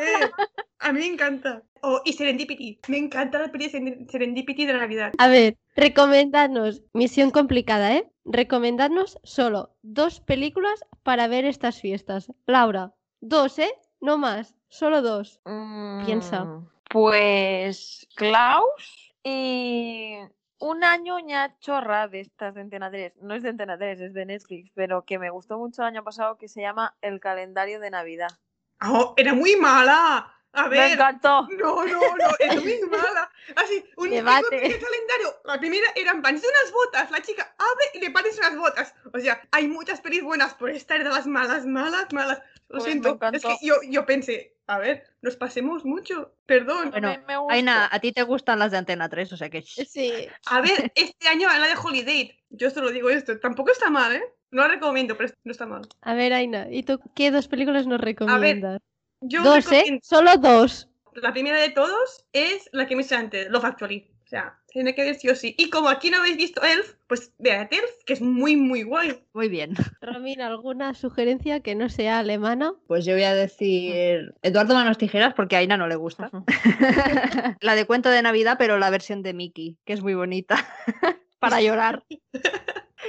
A 0.79 0.91
mí 0.91 1.00
me 1.00 1.07
encanta. 1.07 1.63
Oh, 1.81 2.01
y 2.05 2.13
Serendipity. 2.13 2.79
Me 2.88 2.98
encanta 2.98 3.39
la 3.39 3.51
peli 3.51 3.69
Serendipity 3.69 4.65
de 4.65 4.74
Navidad. 4.74 5.13
A 5.17 5.27
ver, 5.27 5.57
recomendadnos, 5.75 6.81
misión 6.93 7.31
complicada, 7.31 7.93
¿eh? 7.93 8.10
Recomendadnos 8.25 9.19
solo 9.24 9.75
dos 9.81 10.22
películas 10.22 10.86
para 11.03 11.27
ver 11.27 11.45
estas 11.45 11.81
fiestas. 11.81 12.31
Laura, 12.45 12.93
dos, 13.19 13.60
¿eh? 13.60 13.74
No 14.00 14.17
más, 14.17 14.55
solo 14.69 15.01
dos. 15.01 15.41
Piensa. 16.05 16.45
Mm, 16.45 16.69
pues 16.89 18.07
Klaus 18.15 19.13
y 19.24 20.15
una 20.63 20.96
ñoña 20.98 21.58
chorra 21.60 22.08
de 22.08 22.22
estas 22.22 22.55
de 22.55 22.62
Antena 22.62 22.89
3, 22.89 23.13
no 23.22 23.36
es 23.36 23.43
de 23.43 23.50
Antena 23.50 23.77
3, 23.77 24.00
es 24.00 24.13
de 24.13 24.25
Netflix, 24.25 24.72
pero 24.74 25.03
que 25.03 25.20
me 25.20 25.29
gustó 25.29 25.58
mucho 25.58 25.82
el 25.82 25.89
año 25.89 26.03
pasado, 26.03 26.38
que 26.38 26.48
se 26.48 26.62
llama 26.62 26.96
El 27.01 27.20
calendario 27.20 27.79
de 27.82 27.89
Navidad. 27.89 28.29
Oh, 28.82 29.13
era 29.17 29.34
muy 29.34 29.55
mala. 29.58 30.29
A 30.55 30.63
Me 30.63 30.70
ver. 30.77 30.91
encantó. 30.91 31.48
No, 31.58 31.84
no, 31.84 32.00
no, 32.15 32.29
es 32.39 32.63
muy 32.63 32.79
mala. 32.91 33.29
Así, 33.55 33.84
un 33.98 34.10
Debate. 34.12 34.55
el 34.65 34.79
calendario. 34.79 35.36
La 35.46 35.60
primera 35.60 35.88
eran 35.96 36.22
pan 36.22 36.36
de 36.39 36.48
unas 36.48 36.72
botas. 36.72 37.10
La 37.12 37.22
chica 37.22 37.55
abre 37.58 37.86
y 37.96 38.00
le 38.00 38.12
pones 38.12 38.38
unas 38.38 38.55
botas. 38.55 38.93
O 39.13 39.20
sea, 39.20 39.41
hay 39.51 39.67
muchas 39.67 40.00
pelis 40.00 40.24
buenas 40.24 40.53
por 40.53 40.70
estar 40.70 41.03
de 41.03 41.10
las 41.10 41.25
malas, 41.25 41.65
malas, 41.65 42.13
malas. 42.13 42.39
Lo 42.67 42.77
Pues 42.79 42.84
me 42.86 42.91
siento. 42.91 43.20
Es 43.34 43.43
que 43.43 43.58
yo, 43.63 43.75
yo 43.89 44.05
pensé, 44.05 44.52
a 44.67 44.77
ver, 44.77 45.03
nos 45.22 45.36
pasemos 45.36 45.84
mucho. 45.86 46.36
Perdón. 46.46 46.91
Bueno, 46.91 47.10
me, 47.10 47.38
me. 47.38 47.53
Aina, 47.53 47.89
a 47.91 48.00
ti 48.00 48.12
te 48.12 48.24
gustan 48.24 48.60
las 48.60 48.72
de 48.72 48.77
Antena 48.77 49.10
3, 49.10 49.34
o 49.34 49.38
sea 49.38 49.50
que... 49.50 49.62
Sí. 49.62 50.12
A 50.46 50.62
ver, 50.62 50.91
este 50.96 51.27
año 51.27 51.48
la 51.48 51.67
de 51.67 51.75
Holiday. 51.75 52.39
Yo 52.50 52.70
solo 52.70 52.91
digo 52.91 53.10
esto. 53.10 53.39
Tampoco 53.39 53.72
está 53.72 53.89
mal, 53.89 54.15
¿eh? 54.15 54.24
No 54.51 54.62
la 54.62 54.70
recomiendo, 54.70 55.17
pero 55.17 55.34
no 55.43 55.51
está 55.51 55.65
mal. 55.65 55.88
A 56.01 56.13
ver, 56.13 56.32
Aina, 56.34 56.67
¿y 56.70 56.84
tú 56.84 57.00
qué 57.15 57.32
dos 57.32 57.48
películas 57.48 57.88
nos 57.88 58.00
recomiendas? 58.00 58.79
Yo 59.20 59.41
Dos, 59.41 59.72
¿eh? 59.72 60.00
Solo 60.03 60.38
dos. 60.38 60.89
La 61.15 61.32
primera 61.32 61.60
de 61.60 61.70
todos 61.70 62.25
es 62.34 62.70
la 62.72 62.88
que 62.88 62.96
me 62.96 63.01
hice 63.01 63.15
antes, 63.15 63.50
Love 63.50 63.65
Actually. 63.65 64.12
O 64.24 64.27
sea, 64.27 64.60
tiene 64.74 64.96
que 64.96 65.03
ver 65.03 65.15
sí 65.15 65.30
o 65.30 65.36
sí. 65.36 65.56
Y 65.58 65.70
como 65.70 65.88
aquí 65.88 66.10
no 66.10 66.18
habéis 66.18 66.36
visto 66.36 66.62
Elf, 66.62 66.96
pues 67.08 67.32
vean 67.38 67.70
Elf, 67.72 68.03
que 68.06 68.13
es 68.13 68.22
muy, 68.22 68.58
muy 68.58 68.82
guay. 68.84 69.24
Muy 69.34 69.48
bien. 69.48 69.75
Romina, 70.01 70.48
¿alguna 70.48 70.94
sugerencia 70.96 71.62
que 71.62 71.75
no 71.75 71.89
sea 71.89 72.20
alemana? 72.20 72.74
Pues 72.88 73.06
yo 73.06 73.13
voy 73.13 73.24
a 73.24 73.36
decir 73.36 74.34
Eduardo 74.42 74.74
Manos 74.74 74.98
Tijeras 74.98 75.36
porque 75.36 75.56
a 75.56 75.60
Aina 75.60 75.77
no 75.77 75.88
le 75.88 75.96
gusta. 75.96 76.32
la 77.62 77.75
de 77.75 77.86
cuento 77.86 78.10
de 78.10 78.22
Navidad, 78.22 78.56
pero 78.58 78.80
la 78.80 78.89
versión 78.89 79.22
de 79.22 79.34
Mickey, 79.34 79.77
que 79.86 79.94
es 79.94 80.01
muy 80.01 80.15
bonita. 80.15 80.58
Para 81.39 81.62
llorar. 81.62 82.03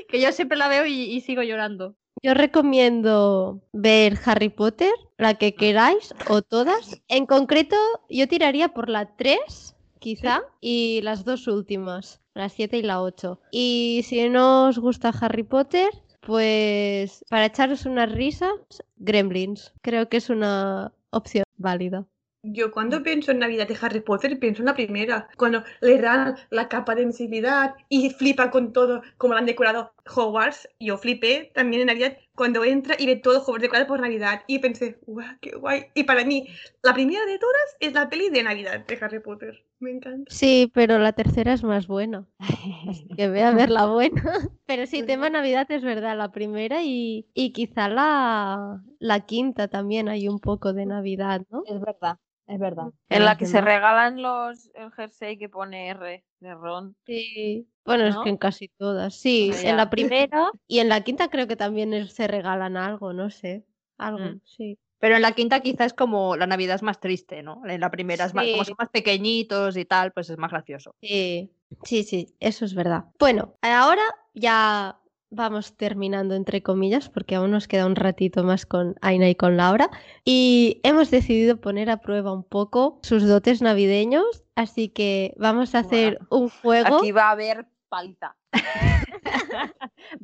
que 0.08 0.20
yo 0.20 0.32
siempre 0.32 0.58
la 0.58 0.68
veo 0.68 0.86
y, 0.86 0.92
y 0.92 1.20
sigo 1.22 1.42
llorando. 1.42 1.96
Yo 2.22 2.34
recomiendo 2.34 3.62
ver 3.72 4.18
Harry 4.24 4.48
Potter, 4.48 4.92
la 5.18 5.34
que 5.34 5.54
queráis, 5.54 6.14
o 6.28 6.42
todas. 6.42 7.02
En 7.08 7.26
concreto, 7.26 7.76
yo 8.08 8.26
tiraría 8.26 8.70
por 8.70 8.88
la 8.88 9.14
3, 9.16 9.73
quizá, 10.04 10.42
y 10.60 11.00
las 11.00 11.24
dos 11.24 11.48
últimas, 11.48 12.20
la 12.34 12.50
7 12.50 12.76
y 12.76 12.82
la 12.82 13.00
8. 13.00 13.40
Y 13.50 14.02
si 14.04 14.28
no 14.28 14.68
os 14.68 14.78
gusta 14.78 15.08
Harry 15.18 15.44
Potter, 15.44 15.88
pues 16.20 17.24
para 17.30 17.46
echaros 17.46 17.86
unas 17.86 18.12
risas, 18.12 18.52
Gremlins. 18.96 19.72
Creo 19.80 20.10
que 20.10 20.18
es 20.18 20.28
una 20.28 20.92
opción 21.08 21.44
válida. 21.56 22.04
Yo 22.42 22.70
cuando 22.70 23.02
pienso 23.02 23.30
en 23.30 23.38
Navidad 23.38 23.66
de 23.66 23.78
Harry 23.80 24.00
Potter, 24.00 24.38
pienso 24.38 24.60
en 24.60 24.66
la 24.66 24.74
primera. 24.74 25.30
Cuando 25.38 25.64
le 25.80 25.98
dan 25.98 26.36
la 26.50 26.68
capa 26.68 26.94
de 26.94 27.00
invisibilidad 27.00 27.74
y 27.88 28.10
flipa 28.10 28.50
con 28.50 28.74
todo, 28.74 29.00
como 29.16 29.32
lo 29.32 29.38
han 29.38 29.46
decorado 29.46 29.93
Hogwarts. 30.06 30.68
Yo 30.80 30.98
flipé 30.98 31.50
también 31.54 31.82
en 31.82 31.86
Navidad 31.88 32.16
cuando 32.34 32.64
entra 32.64 32.96
y 32.98 33.06
ve 33.06 33.16
todo 33.16 33.40
Hogwarts 33.40 33.62
decorado 33.62 33.86
por 33.86 34.00
Navidad. 34.00 34.42
Y 34.46 34.58
pensé, 34.58 34.98
guau, 35.06 35.26
qué 35.40 35.52
guay. 35.56 35.86
Y 35.94 36.04
para 36.04 36.24
mí, 36.24 36.48
la 36.82 36.94
primera 36.94 37.24
de 37.26 37.38
todas 37.38 37.76
es 37.80 37.92
la 37.92 38.08
peli 38.08 38.30
de 38.30 38.42
Navidad 38.42 38.84
de 38.84 38.98
Harry 39.00 39.20
Potter. 39.20 39.64
Me 39.80 39.90
encanta. 39.90 40.30
Sí, 40.32 40.70
pero 40.72 40.98
la 40.98 41.12
tercera 41.12 41.52
es 41.52 41.62
más 41.62 41.86
buena. 41.86 42.26
Que 43.16 43.28
voy 43.28 43.40
a 43.40 43.52
ver 43.52 43.70
la 43.70 43.86
buena. 43.86 44.22
Pero 44.66 44.86
sí, 44.86 45.02
tema 45.02 45.30
Navidad 45.30 45.70
es 45.70 45.82
verdad, 45.82 46.16
la 46.16 46.32
primera 46.32 46.82
y, 46.82 47.28
y 47.34 47.52
quizá 47.52 47.88
la, 47.88 48.82
la 48.98 49.20
quinta 49.20 49.68
también 49.68 50.08
hay 50.08 50.26
un 50.26 50.40
poco 50.40 50.72
de 50.72 50.86
Navidad, 50.86 51.42
¿no? 51.50 51.62
Es 51.66 51.80
verdad, 51.80 52.18
es 52.46 52.58
verdad. 52.58 52.88
En 53.08 53.24
la 53.24 53.36
que 53.36 53.46
se 53.46 53.60
regalan 53.60 54.20
los 54.22 54.70
el 54.74 54.90
jersey 54.92 55.36
que 55.38 55.48
pone 55.48 55.88
R 55.88 56.24
de 56.40 56.54
Ron. 56.54 56.96
Sí. 57.06 57.66
Bueno, 57.84 58.06
es 58.06 58.16
que 58.22 58.30
en 58.30 58.36
casi 58.38 58.68
todas. 58.78 59.14
Sí, 59.14 59.50
Ah, 59.54 59.60
en 59.70 59.76
la 59.76 59.90
primera 59.90 60.50
y 60.66 60.78
en 60.78 60.88
la 60.88 61.02
quinta 61.02 61.28
creo 61.28 61.46
que 61.46 61.56
también 61.56 61.92
es- 61.92 62.12
se 62.12 62.26
regalan 62.26 62.76
algo, 62.76 63.12
no 63.12 63.30
sé. 63.30 63.64
Algo, 63.98 64.18
Mm. 64.20 64.40
sí. 64.44 64.78
Pero 64.98 65.16
en 65.16 65.22
la 65.22 65.32
quinta 65.32 65.60
quizá 65.60 65.84
es 65.84 65.92
como 65.92 66.34
la 66.34 66.46
Navidad 66.46 66.76
es 66.76 66.82
más 66.82 66.98
triste, 66.98 67.42
¿no? 67.42 67.60
En 67.66 67.80
la 67.80 67.90
primera 67.90 68.24
es 68.24 68.32
más, 68.32 68.46
como 68.50 68.64
son 68.64 68.76
más 68.78 68.88
pequeñitos 68.88 69.76
y 69.76 69.84
tal, 69.84 70.12
pues 70.12 70.30
es 70.30 70.38
más 70.38 70.50
gracioso. 70.50 70.94
Sí, 71.02 71.50
sí, 71.82 72.04
sí, 72.04 72.34
eso 72.40 72.64
es 72.64 72.74
verdad. 72.74 73.04
Bueno, 73.18 73.54
ahora 73.60 74.02
ya 74.32 74.98
vamos 75.34 75.76
terminando 75.76 76.34
entre 76.34 76.62
comillas 76.62 77.08
porque 77.08 77.34
aún 77.34 77.50
nos 77.50 77.68
queda 77.68 77.86
un 77.86 77.96
ratito 77.96 78.44
más 78.44 78.66
con 78.66 78.96
Aina 79.02 79.28
y 79.28 79.34
con 79.34 79.56
Laura 79.56 79.90
y 80.24 80.80
hemos 80.82 81.10
decidido 81.10 81.60
poner 81.60 81.90
a 81.90 81.98
prueba 81.98 82.32
un 82.32 82.44
poco 82.44 82.98
sus 83.02 83.26
dotes 83.26 83.62
navideños, 83.62 84.44
así 84.54 84.88
que 84.88 85.34
vamos 85.36 85.74
a 85.74 85.80
hacer 85.80 86.18
un 86.30 86.48
juego. 86.48 86.98
Aquí 86.98 87.12
va 87.12 87.28
a 87.28 87.32
haber 87.32 87.66
palta. 87.88 88.36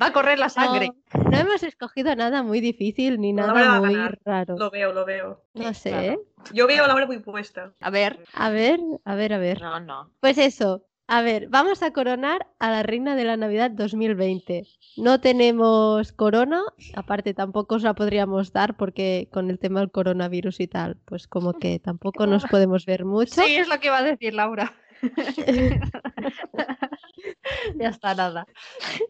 Va 0.00 0.06
a 0.06 0.12
correr 0.12 0.38
la 0.38 0.48
sangre. 0.48 0.90
No, 1.14 1.30
no 1.30 1.38
hemos 1.38 1.62
escogido 1.62 2.14
nada 2.14 2.42
muy 2.42 2.60
difícil 2.60 3.20
ni 3.20 3.32
nada 3.32 3.80
muy 3.80 3.94
raro. 4.24 4.56
Lo 4.56 4.70
veo, 4.70 4.92
lo 4.92 5.04
veo. 5.04 5.44
No 5.54 5.74
sé. 5.74 5.90
claro. 5.90 6.22
Yo 6.52 6.66
veo 6.66 6.84
a 6.84 6.88
Laura 6.88 7.06
muy 7.06 7.18
puesta. 7.18 7.72
A 7.80 7.90
ver, 7.90 8.18
A 8.34 8.50
ver, 8.50 8.80
a 9.04 9.14
ver, 9.14 9.32
a 9.32 9.38
ver. 9.38 9.60
No, 9.60 9.80
no. 9.80 10.10
Pues 10.20 10.38
eso, 10.38 10.84
a 11.10 11.22
ver, 11.22 11.48
vamos 11.48 11.82
a 11.82 11.92
coronar 11.92 12.46
a 12.60 12.70
la 12.70 12.84
reina 12.84 13.16
de 13.16 13.24
la 13.24 13.36
Navidad 13.36 13.72
2020. 13.72 14.64
No 14.96 15.20
tenemos 15.20 16.12
corona, 16.12 16.62
aparte 16.94 17.34
tampoco 17.34 17.74
os 17.74 17.82
la 17.82 17.94
podríamos 17.94 18.52
dar 18.52 18.76
porque 18.76 19.28
con 19.32 19.50
el 19.50 19.58
tema 19.58 19.80
del 19.80 19.90
coronavirus 19.90 20.60
y 20.60 20.68
tal, 20.68 20.98
pues 21.04 21.26
como 21.26 21.54
que 21.54 21.80
tampoco 21.80 22.28
nos 22.28 22.44
podemos 22.50 22.86
ver 22.86 23.04
mucho. 23.04 23.42
sí, 23.42 23.56
es 23.56 23.66
lo 23.66 23.80
que 23.80 23.90
va 23.90 23.98
a 23.98 24.02
decir 24.04 24.34
Laura. 24.34 24.72
ya 27.76 27.88
está, 27.88 28.14
nada. 28.14 28.46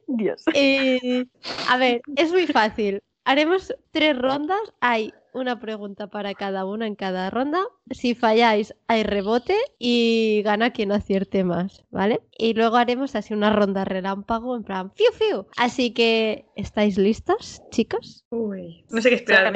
Dios. 0.07 0.43
Eh, 0.55 1.27
a 1.69 1.77
ver, 1.77 2.01
es 2.17 2.33
muy 2.33 2.47
fácil. 2.47 3.03
Haremos 3.25 3.75
tres 3.91 4.17
rondas. 4.17 4.73
Hay 4.81 5.13
una 5.33 5.61
pregunta 5.61 6.09
para 6.09 6.35
cada 6.35 6.65
una 6.65 6.87
en 6.87 6.95
cada 6.95 7.31
ronda. 7.31 7.63
Si 7.91 8.15
falláis, 8.15 8.75
hay 8.89 9.03
rebote 9.03 9.57
y 9.79 10.43
gana 10.45 10.71
quien 10.73 10.93
acierte 10.93 11.45
más, 11.45 11.85
¿vale? 11.91 12.21
Y 12.39 12.55
luego 12.55 12.77
haremos 12.77 13.15
así 13.15 13.35
una 13.35 13.53
ronda 13.53 13.85
relámpago 13.85 14.57
en 14.57 14.63
plan 14.63 14.93
fiu 14.93 15.13
fiu. 15.13 15.47
Así 15.57 15.93
que, 15.93 16.47
¿estáis 16.57 16.99
listas, 16.99 17.63
chicas? 17.71 18.25
Uy, 18.31 18.85
no 18.91 19.01
sé 19.01 19.11
qué 19.11 19.17
esperar. 19.17 19.53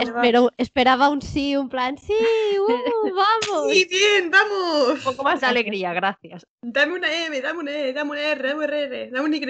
Espero, 0.00 0.50
esperaba 0.58 1.08
un 1.08 1.22
sí, 1.22 1.56
un 1.56 1.68
plan 1.68 1.96
sí, 1.98 2.14
uh, 2.58 2.66
vamos. 3.14 3.72
Sí, 3.72 3.86
bien, 3.90 4.24
Un 4.26 4.30
vamos. 4.30 5.00
poco 5.04 5.22
más 5.22 5.40
de 5.40 5.46
alegría, 5.46 5.92
gracias. 5.92 6.46
Dame 6.62 6.94
una 6.94 7.26
M, 7.26 7.40
dame 7.40 7.60
una 7.60 7.72
E, 7.72 7.92
dame 7.92 8.10
una 8.10 8.20
R, 8.20 8.48
dame 8.48 8.64
una 8.64 8.76
R, 8.76 9.10
dame 9.10 9.26
una 9.26 9.36
Y. 9.36 9.40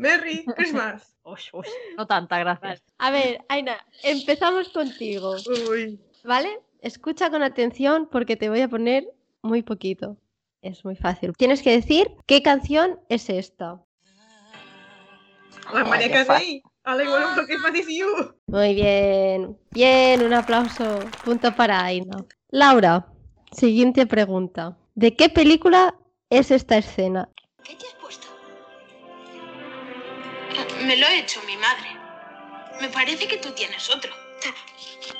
Merry 0.00 0.44
Christmas. 0.56 1.14
Uy, 1.24 1.40
uy, 1.52 1.66
no 1.96 2.06
tanta, 2.06 2.38
gracias. 2.38 2.82
A 2.98 3.10
ver, 3.10 3.44
Aina, 3.48 3.76
empezamos 4.02 4.70
contigo. 4.70 5.36
Uy. 5.70 6.00
¿Vale? 6.24 6.60
Escucha 6.80 7.30
con 7.30 7.42
atención 7.42 8.08
porque 8.10 8.36
te 8.36 8.48
voy 8.48 8.62
a 8.62 8.68
poner 8.68 9.04
muy 9.42 9.62
poquito. 9.62 10.16
Es 10.62 10.84
muy 10.84 10.96
fácil. 10.96 11.34
Tienes 11.36 11.62
que 11.62 11.72
decir 11.72 12.10
qué 12.26 12.42
canción 12.42 12.98
es 13.08 13.28
esta. 13.28 13.82
La 15.72 15.80
Ay, 15.80 15.84
María 15.84 16.24
Carey. 16.26 16.62
You. 17.88 18.34
Muy 18.46 18.74
bien. 18.74 19.58
Bien, 19.70 20.24
un 20.24 20.32
aplauso. 20.32 20.98
Punto 21.24 21.54
para 21.54 21.84
Aina. 21.84 22.24
Laura, 22.48 23.06
siguiente 23.52 24.06
pregunta. 24.06 24.78
¿De 24.94 25.14
qué 25.14 25.28
película 25.28 25.94
es 26.30 26.50
esta 26.50 26.78
escena? 26.78 27.28
¿Qué 27.62 27.74
te 27.76 27.86
has 27.86 27.94
puesto? 27.94 28.29
Me 30.86 30.96
lo 30.96 31.06
ha 31.06 31.14
hecho 31.14 31.40
mi 31.46 31.56
madre. 31.56 31.88
Me 32.80 32.88
parece 32.88 33.28
que 33.28 33.36
tú 33.36 33.50
tienes 33.52 33.88
otro. 33.94 34.10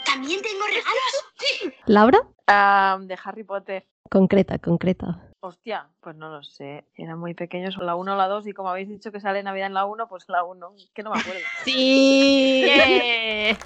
¿También 0.05 0.41
tengo 0.43 0.65
regalos? 0.67 1.75
¿Laura? 1.87 2.21
Ah, 2.47 2.99
de 3.01 3.19
Harry 3.23 3.45
Potter. 3.45 3.87
Concreta, 4.11 4.59
concreta. 4.59 5.21
Hostia, 5.41 5.89
pues 6.01 6.17
no 6.17 6.31
lo 6.31 6.43
sé. 6.43 6.85
Eran 6.95 7.19
muy 7.19 7.35
pequeños, 7.35 7.77
la 7.79 7.95
1 7.95 8.13
o 8.13 8.17
la 8.17 8.29
2, 8.29 8.47
y 8.47 8.53
como 8.53 8.71
habéis 8.71 8.89
dicho 8.89 9.13
que 9.13 9.21
sale 9.21 9.43
Navidad 9.43 9.69
en 9.69 9.75
la 9.75 9.85
1, 9.85 10.09
pues 10.09 10.25
la 10.29 10.45
1. 10.45 10.75
Que 10.95 11.03
no 11.03 11.11
me 11.11 11.21
acuerdo. 11.21 11.41
Sí. 11.65 12.67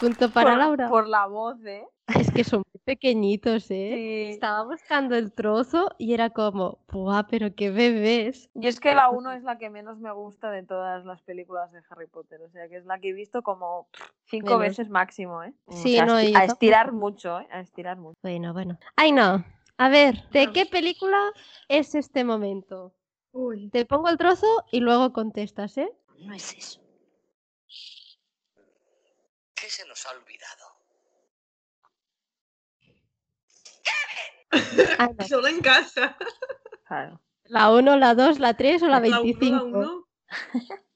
Punto 0.00 0.30
para 0.30 0.50
por, 0.50 0.58
Laura. 0.58 0.88
Por 0.88 1.08
la 1.08 1.26
voz, 1.26 1.64
¿eh? 1.64 1.86
Es 2.20 2.30
que 2.30 2.44
son 2.44 2.58
muy 2.72 2.80
pequeñitos, 2.84 3.70
¿eh? 3.70 3.92
Sí. 3.94 4.32
Estaba 4.34 4.64
buscando 4.64 5.16
el 5.16 5.32
trozo 5.32 5.90
y 5.98 6.12
era 6.12 6.30
como, 6.30 6.78
¡buah, 6.88 7.26
pero 7.28 7.54
qué 7.54 7.70
bebés! 7.70 8.50
Y 8.54 8.66
es 8.66 8.78
que 8.78 8.94
la 8.94 9.08
1 9.08 9.32
es 9.32 9.42
la 9.42 9.56
que 9.58 9.70
menos 9.70 9.98
me 9.98 10.12
gusta 10.12 10.50
de 10.50 10.62
todas 10.62 11.04
las 11.04 11.22
películas 11.22 11.72
de 11.72 11.80
Harry 11.88 12.06
Potter. 12.06 12.42
O 12.42 12.50
sea, 12.50 12.68
que 12.68 12.76
es 12.76 12.84
la 12.84 12.98
que 12.98 13.08
he 13.08 13.12
visto 13.12 13.42
como 13.42 13.88
cinco 14.26 14.58
Menos. 14.58 14.60
veces 14.60 14.90
máximo, 14.90 15.42
¿eh? 15.42 15.54
O 15.66 15.72
Sí, 15.76 15.94
sea, 15.94 16.04
no, 16.06 16.18
esti- 16.20 16.32
yo 16.32 16.38
a 16.38 16.44
estirar 16.44 16.92
mucho, 16.92 17.40
¿eh? 17.40 17.48
A 17.50 17.60
estirar 17.60 17.96
mucho. 17.96 18.18
Bueno, 18.22 18.52
bueno. 18.52 18.78
Ay, 18.96 19.12
no. 19.12 19.44
A 19.78 19.88
ver, 19.88 20.28
¿de 20.30 20.52
qué 20.52 20.66
película 20.66 21.32
es 21.68 21.94
este 21.94 22.22
momento? 22.22 22.94
Uy. 23.32 23.70
Te 23.70 23.86
pongo 23.86 24.08
el 24.08 24.18
trozo 24.18 24.46
y 24.70 24.80
luego 24.80 25.12
contestas, 25.12 25.76
¿eh? 25.78 25.90
No 26.18 26.34
es 26.34 26.54
eso. 26.54 26.80
¿Qué 29.56 29.68
se 29.68 29.84
nos 29.88 30.06
ha 30.06 30.10
olvidado? 30.10 30.64
Ah, 33.86 33.90
no. 34.42 34.43
Solo 35.28 35.48
en 35.48 35.60
casa. 35.60 36.16
Claro. 36.86 37.20
La 37.44 37.70
1, 37.70 37.96
la 37.96 38.14
2, 38.14 38.38
la 38.38 38.54
3 38.54 38.82
o 38.82 38.86
la 38.88 39.00
La 39.00 39.20
uno, 39.20 39.22
25. 39.22 39.54
la 39.54 39.62
uno. 39.62 40.06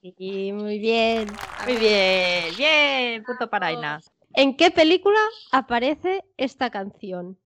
Sí, 0.01 0.53
muy 0.53 0.79
bien. 0.79 1.29
Muy 1.65 1.77
bien, 1.77 2.57
bien, 2.57 3.25
punto 3.25 3.51
para 3.51 3.69
Aina. 3.69 4.01
¿En 4.35 4.57
qué 4.57 4.71
película 4.71 5.19
aparece 5.51 6.25
esta 6.37 6.71
canción? 6.71 7.39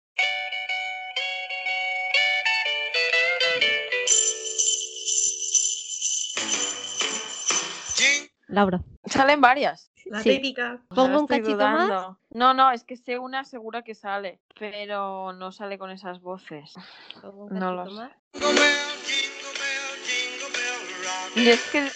Laura. 8.48 8.82
Salen 9.06 9.40
varias. 9.40 9.91
La 10.06 10.20
Sí. 10.22 10.30
típica. 10.30 10.80
Pongo 10.88 11.20
un 11.20 11.26
cachito 11.26 11.56
más. 11.58 11.86
dudando. 11.88 12.18
No, 12.30 12.54
no, 12.54 12.70
es 12.70 12.84
que 12.84 12.96
sé 12.96 13.18
una 13.18 13.44
segura 13.44 13.82
que 13.82 13.94
sale, 13.94 14.40
pero 14.58 15.32
no 15.32 15.52
sale 15.52 15.78
con 15.78 15.90
esas 15.90 16.20
voces. 16.20 16.74
Pongo 17.20 17.44
un 17.44 17.58
No 17.58 17.72
lo 17.72 17.86
sé. 17.88 17.92
más. 17.94 18.12
Y 21.34 21.48
es 21.48 21.62
que 21.70 21.88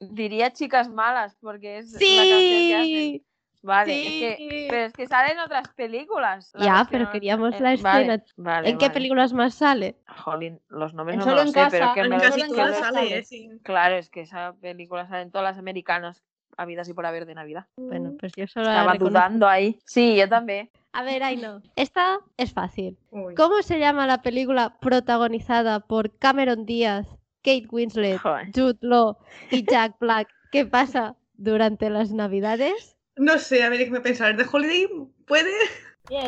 diría 0.00 0.52
chicas 0.52 0.88
malas, 0.88 1.36
porque 1.40 1.78
es 1.78 1.92
la 1.92 1.98
canción 2.00 2.40
que 2.40 2.74
hacen. 2.74 2.86
Sí. 2.86 3.22
Vale, 3.62 4.06
es 4.06 4.08
que, 4.12 4.36
Sí. 4.36 4.66
pero 4.70 4.82
es 4.86 4.92
que 4.92 5.06
salen 5.08 5.40
otras 5.40 5.68
películas. 5.70 6.50
la 6.54 6.64
Ya, 6.64 6.88
pero 6.88 7.10
queríamos 7.10 7.52
eh, 7.54 7.60
la 7.60 7.74
vale, 7.82 8.14
escena. 8.14 8.24
vale, 8.36 8.68
¿En 8.68 8.78
qué 8.78 8.90
películas 8.90 9.32
más 9.32 9.54
sale? 9.54 9.96
Jolín, 10.06 10.60
los 10.68 10.94
nombres 10.94 11.18
En 11.18 11.24
no 11.26 11.34
los 11.34 11.46
en 11.46 11.52
sé, 11.52 11.66
pero 11.72 11.92
que 11.92 12.00
En 12.00 12.10
me 12.10 12.18
casi 12.20 12.42
en 12.42 12.48
todas 12.50 12.76
sale, 12.78 12.94
sale. 12.98 13.18
eh, 13.18 13.24
sí. 13.24 13.50
Claro, 13.64 13.96
es 13.96 14.08
que 14.08 14.20
esa 14.20 14.52
película 14.60 15.08
salen 15.08 15.32
todas 15.32 15.48
las 15.50 15.58
americanas 15.58 16.22
habidas 16.56 16.88
y 16.88 16.94
por 16.94 17.06
haber 17.06 17.26
de 17.26 17.34
Navidad. 17.34 17.66
Bueno, 17.76 18.14
pues 18.18 18.32
yo 18.36 18.46
solo 18.46 18.68
Estaba 18.68 18.94
dudando 18.94 19.46
ahí. 19.46 19.78
Sí, 19.84 20.16
yo 20.16 20.28
también. 20.28 20.70
A 20.92 21.02
ver, 21.02 21.22
ahí 21.22 21.36
no. 21.36 21.62
Esta 21.76 22.20
es 22.36 22.52
fácil. 22.52 22.98
Uy. 23.10 23.34
¿Cómo 23.34 23.62
se 23.62 23.78
llama 23.78 24.06
la 24.06 24.22
película 24.22 24.78
protagonizada 24.80 25.80
por 25.80 26.16
Cameron 26.18 26.64
Díaz, 26.64 27.06
Kate 27.42 27.66
Winslet, 27.70 28.18
Joder. 28.18 28.46
Jude 28.54 28.78
Law 28.80 29.18
y 29.50 29.64
Jack 29.64 29.98
Black? 30.00 30.28
¿Qué 30.50 30.64
pasa 30.64 31.16
durante 31.34 31.90
las 31.90 32.12
Navidades? 32.12 32.96
No 33.16 33.38
sé, 33.38 33.62
a 33.62 33.68
ver, 33.68 33.78
déjame 33.78 34.00
pensar. 34.00 34.36
¿The 34.36 34.46
Holiday 34.50 34.86
puede? 35.26 35.52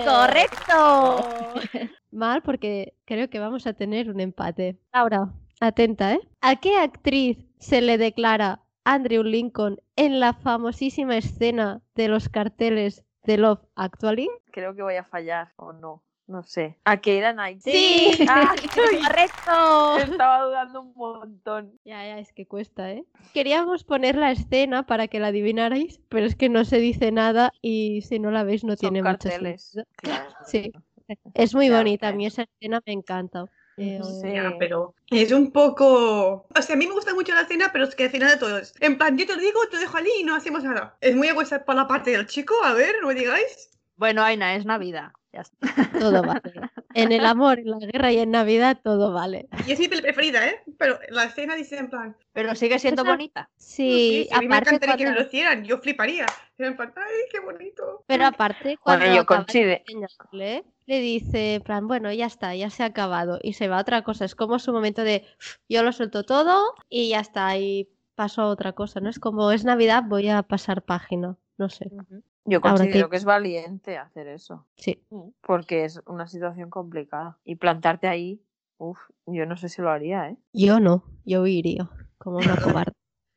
¡Correcto! 0.05 1.25
Mal, 2.11 2.43
porque 2.43 2.95
creo 3.05 3.31
que 3.31 3.38
vamos 3.38 3.67
a 3.67 3.75
tener 3.75 4.11
un 4.11 4.21
empate. 4.21 4.79
Laura, 4.93 5.33
atenta, 5.61 6.14
¿eh? 6.14 6.21
¿A 6.41 6.57
qué 6.57 6.77
actriz 6.77 7.38
se 7.59 7.81
le 7.81 7.99
declara 7.99 8.61
Andrew 8.90 9.22
Lincoln 9.22 9.79
en 9.96 10.18
la 10.18 10.33
famosísima 10.33 11.18
escena 11.18 11.83
de 11.94 12.09
los 12.09 12.31
carteles 12.31 13.05
de 13.24 13.37
Love 13.37 13.61
Actually? 13.74 14.31
Creo 14.51 14.74
que 14.74 14.81
voy 14.81 14.94
a 14.94 15.05
fallar 15.05 15.53
o 15.57 15.74
no. 15.74 16.03
No 16.27 16.42
sé. 16.42 16.79
¿A 16.87 16.96
Keira 16.96 17.35
Knight? 17.35 17.61
¡Sí! 17.61 18.07
Ah, 18.31 18.51
¡Correcto! 18.74 19.98
estaba 20.11 20.42
dudando 20.44 20.81
un 20.81 20.94
montón. 20.94 21.79
Ya, 21.85 22.03
ya, 22.03 22.18
es 22.18 22.33
que 22.33 22.46
cuesta, 22.46 22.90
¿eh? 22.92 23.05
Queríamos 23.35 23.85
poner 23.85 24.16
la 24.16 24.31
escena 24.31 24.87
para 24.87 25.07
que 25.09 25.20
la 25.20 25.27
adivinarais, 25.29 26.01
pero 26.09 26.24
es 26.24 26.35
que 26.35 26.48
no 26.48 26.64
se 26.64 26.79
dice 26.79 27.12
nada 27.12 27.53
y 27.61 28.01
si 28.01 28.18
no 28.18 28.31
la 28.31 28.42
veis 28.42 28.64
no 28.64 28.72
Son 28.72 28.79
tiene 28.79 29.03
mucho 29.03 29.18
carteles. 29.18 29.64
sentido. 29.64 29.87
Claro. 29.96 30.31
Sí. 30.46 30.72
Es 31.35 31.55
muy 31.55 31.68
Ya, 31.68 31.77
bonita, 31.77 32.09
a 32.09 32.11
ok. 32.11 32.16
mí 32.16 32.24
esa 32.24 32.44
escena 32.44 32.81
me 32.87 32.92
encanta. 32.94 33.44
Eh, 33.79 34.01
Sí. 34.03 34.33
Ya, 34.35 34.53
pero 34.59 34.95
es 35.11 35.31
un 35.33 35.51
poco... 35.53 36.47
O 36.55 36.62
sea, 36.62 36.75
a 36.75 36.79
mí 36.79 36.87
me 36.87 36.95
gusta 36.95 37.14
mucho 37.14 37.35
la 37.35 37.47
cena, 37.47 37.71
pero 37.73 37.85
es 37.85 37.95
que 37.95 38.05
al 38.05 38.11
final 38.11 38.31
de 38.31 38.37
todo 38.37 38.59
es... 38.59 38.75
En 38.81 38.99
plan, 38.99 39.17
yo 39.17 39.27
te 39.27 39.35
lo 39.37 39.41
digo, 39.41 39.61
te 39.71 39.79
dejo 39.79 39.97
allí 39.97 40.11
y 40.21 40.25
no 40.25 40.35
hacemos 40.35 40.64
nada. 40.64 40.97
Es 41.01 41.14
muy 41.14 41.29
egoísta 41.29 41.64
por 41.64 41.75
la 41.77 41.87
parte 41.87 42.11
del 42.11 42.27
chico, 42.27 42.55
a 42.64 42.75
ver, 42.75 42.97
no 43.01 43.09
me 43.09 43.14
digáis. 43.14 43.71
Bueno, 43.97 44.23
Aina, 44.23 44.55
es 44.57 44.64
Navidad. 44.64 45.12
Ya 45.33 45.43
está. 45.43 45.59
Todo 45.99 46.23
vale. 46.23 46.41
En 46.95 47.12
el 47.12 47.27
amor, 47.27 47.59
en 47.61 47.71
la 47.71 47.79
guerra 47.79 48.11
y 48.12 48.19
en 48.19 48.31
Navidad, 48.33 48.81
todo 48.83 49.12
vale. 49.12 49.47
Y 49.67 49.73
es 49.73 49.79
mi 49.79 49.87
peli 49.88 50.03
preferida, 50.03 50.49
¿eh? 50.49 50.62
Pero 50.79 50.99
la 51.11 51.25
escena 51.25 51.55
dice 51.55 51.77
en 51.77 51.91
plan... 51.91 52.17
Pero 52.33 52.55
sigue 52.57 52.79
siendo 52.79 53.03
Esa- 53.03 53.11
bonita. 53.12 53.51
Sí, 53.57 54.27
sí, 54.27 54.35
a 54.35 54.41
mí 54.41 54.49
me 54.49 54.57
aparte 54.57 54.75
encantaría 54.77 54.97
que 55.07 55.12
me 55.12 55.17
lo 55.17 55.27
hicieran, 55.27 55.64
yo 55.64 55.79
fliparía. 55.79 56.27
En 56.57 56.75
plan, 56.77 56.93
ay, 56.97 57.12
qué 57.31 57.38
bonito. 57.41 58.03
Pero 58.07 58.27
aparte, 58.27 58.79
cuando 58.83 59.05
Bueno, 59.07 59.23
yo 59.29 59.37
enseñarle, 59.37 60.64
le 60.88 61.01
dice, 61.01 61.61
plan, 61.64 61.87
bueno, 61.87 62.11
ya 62.12 62.24
está, 62.27 62.55
ya 62.57 62.70
se 62.70 62.83
ha 62.83 62.87
acabado. 62.87 63.38
Y 63.42 63.53
se 63.53 63.68
va 63.68 63.77
a 63.77 63.83
otra 63.83 64.03
cosa. 64.03 64.24
Es 64.24 64.35
como 64.35 64.59
su 64.59 64.72
momento 64.72 65.05
de, 65.05 65.22
yo 65.68 65.83
lo 65.83 65.92
suelto 65.92 66.24
todo 66.24 66.74
y 66.88 67.11
ya 67.11 67.20
está. 67.20 67.57
Y 67.59 67.90
paso 68.14 68.40
a 68.42 68.46
otra 68.48 68.72
cosa, 68.72 68.98
¿no? 69.01 69.11
Es 69.11 69.18
como, 69.20 69.53
es 69.53 69.64
Navidad, 69.64 70.03
voy 70.07 70.29
a 70.31 70.42
pasar 70.42 70.83
página. 70.83 71.37
No 71.59 71.68
sé. 71.68 71.90
Yo 72.46 72.61
considero 72.62 73.07
que- 73.07 73.11
que 73.11 73.16
es 73.18 73.24
valiente 73.27 73.98
hacer 73.98 74.29
eso. 74.29 74.66
Sí. 74.77 75.05
Porque 75.42 75.85
es 75.85 76.01
una 76.07 76.27
situación 76.27 76.70
complicada. 76.70 77.38
Y 77.44 77.57
plantarte 77.57 78.09
ahí, 78.09 78.40
uff, 78.79 78.98
yo 79.27 79.44
no 79.44 79.57
sé 79.59 79.68
si 79.68 79.83
lo 79.83 79.90
haría, 79.90 80.31
¿eh? 80.31 80.37
Yo 80.55 80.81
no, 80.81 81.05
yo 81.27 81.46
iría 81.46 81.90
como 82.16 82.38
una 82.38 82.57
cobarde. 82.87 82.92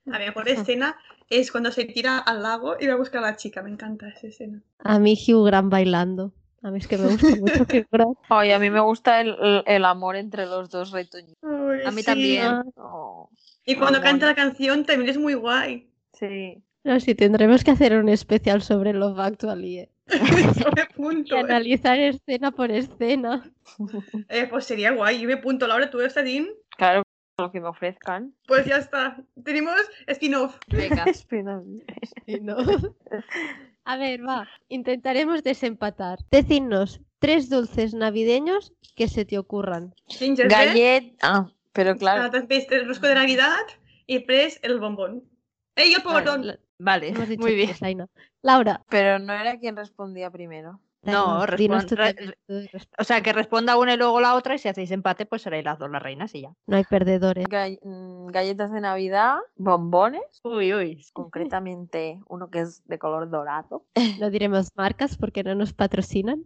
La 0.06 0.20
mejor 0.20 0.48
escena 0.48 0.96
es 1.30 1.52
cuando 1.52 1.72
se 1.72 1.84
tira 1.86 2.18
al 2.18 2.42
lago 2.44 2.76
y 2.80 2.88
va 2.88 2.94
a 2.94 2.98
buscar 2.98 3.24
a 3.24 3.32
la 3.32 3.36
chica. 3.36 3.62
Me 3.62 3.70
encanta 3.72 4.08
esa 4.08 4.28
escena. 4.28 4.64
A 4.80 5.00
mí 5.00 5.16
Hugh 5.28 5.46
Grant 5.46 5.70
bailando. 5.70 6.32
A 6.64 6.70
mí 6.72 6.78
es 6.78 6.88
que 6.88 6.98
me 6.98 7.08
gusta 7.08 7.28
mucho 7.40 7.64
Hugh 7.64 7.88
Grant. 7.92 8.18
Ay, 8.30 8.52
a 8.52 8.60
mí 8.60 8.70
me 8.70 8.80
gusta 8.82 9.20
el, 9.22 9.36
el- 9.66 9.86
amor 9.86 10.16
entre 10.16 10.46
los 10.46 10.70
dos 10.70 10.92
retoñitos. 10.92 11.38
Ay, 11.44 11.82
A 11.86 11.92
mí 11.92 12.02
sí. 12.02 12.06
también. 12.06 12.44
Ah, 12.46 12.64
Oh, 12.76 13.30
Y 13.66 13.76
cuando 13.76 13.98
Amor. 13.98 14.10
canta 14.10 14.26
la 14.28 14.36
canción 14.36 14.86
también 14.86 15.10
es 15.10 15.18
muy 15.18 15.34
guay. 15.34 15.88
sí. 16.14 16.62
No, 16.84 17.00
sí, 17.00 17.14
tendremos 17.14 17.64
que 17.64 17.70
hacer 17.70 17.96
un 17.96 18.10
especial 18.10 18.64
sobre 18.64 18.92
Love 18.94 19.20
Actually. 19.20 19.78
¿eh? 19.82 19.90
Sobre 20.08 20.82
Y 20.90 20.94
punto. 20.96 21.36
¿eh? 21.36 21.40
analizar 21.42 22.00
escena 22.00 22.50
por 22.52 22.72
escena. 22.72 23.44
Eh, 24.30 24.48
pues 24.50 24.66
sería 24.66 24.92
guay. 24.92 25.22
Yo 25.22 25.28
me 25.28 25.38
punto, 25.38 25.68
Laura, 25.68 25.92
tú 25.92 26.02
estás 26.02 26.26
in. 26.28 26.50
Claro, 26.78 27.04
lo 27.38 27.52
que 27.52 27.60
me 27.62 27.68
ofrezcan. 27.68 28.34
Pues 28.48 28.66
ya 28.66 28.78
está. 28.78 29.16
Tenemos 29.44 29.76
spin-off. 30.08 30.58
Venga. 30.70 31.06
¿no? 32.42 32.58
A 33.84 33.98
ver, 33.98 34.26
va. 34.28 34.48
Intentaremos 34.70 35.44
desempatar. 35.44 36.20
Decidnos 36.30 37.02
tres 37.20 37.50
dulces 37.50 37.94
navideños 37.94 38.74
que 38.96 39.08
se 39.08 39.26
te 39.26 39.38
ocurran. 39.38 39.94
Gingerbread, 40.08 40.68
Gallet. 40.68 41.16
Ah, 41.22 41.52
pero 41.74 41.96
claro. 41.98 42.32
pastes, 42.32 42.68
el 42.72 42.88
rosco 42.88 43.08
de 43.08 43.16
Navidad 43.16 43.58
y 44.08 44.20
pres 44.20 44.60
el 44.64 44.80
bombón. 44.80 45.24
¡Ey, 45.76 45.94
el 45.94 46.02
pobrón! 46.04 46.48
La- 46.48 46.60
Vale, 46.80 47.10
hemos 47.10 47.30
dicho 47.30 47.42
muy 47.42 47.56
bien. 47.56 47.70
Laura. 48.42 48.84
Pero 48.90 49.20
no 49.20 49.34
era 49.34 49.58
quien 49.60 49.76
respondía 49.76 50.32
primero. 50.32 50.80
No, 51.04 51.44
igual, 51.44 51.56
dinos 51.58 51.84
respon- 51.86 51.90
tú 51.90 51.96
re- 51.96 52.14
también, 52.14 52.36
tú 52.48 52.54
resp- 52.78 52.90
O 53.00 53.04
sea, 53.04 53.22
que 53.22 53.34
responda 53.34 53.78
una 53.78 53.94
y 53.96 53.98
luego 53.98 54.22
la 54.22 54.36
otra 54.36 54.54
y 54.56 54.60
si 54.60 54.70
hacéis 54.70 54.92
empate, 54.92 55.26
pues 55.26 55.42
seréis 55.42 55.66
las 55.66 55.80
dos 55.80 55.90
las 55.90 56.02
reinas 56.04 56.34
y 56.36 56.42
ya. 56.42 56.54
No 56.68 56.78
hay 56.78 56.84
perdedores. 56.84 57.48
Gall- 57.48 57.80
mm, 57.82 58.28
galletas 58.28 58.72
de 58.72 58.82
Navidad, 58.82 59.38
bombones, 59.56 60.42
Uy, 60.44 60.74
uy. 60.74 61.06
concretamente 61.14 62.20
uno 62.28 62.50
que 62.50 62.60
es 62.62 62.86
de 62.88 63.00
color 63.00 63.30
dorado. 63.30 63.84
No 64.22 64.30
diremos 64.30 64.70
marcas 64.76 65.18
porque 65.18 65.44
no 65.44 65.56
nos 65.56 65.74
patrocinan. 65.74 66.44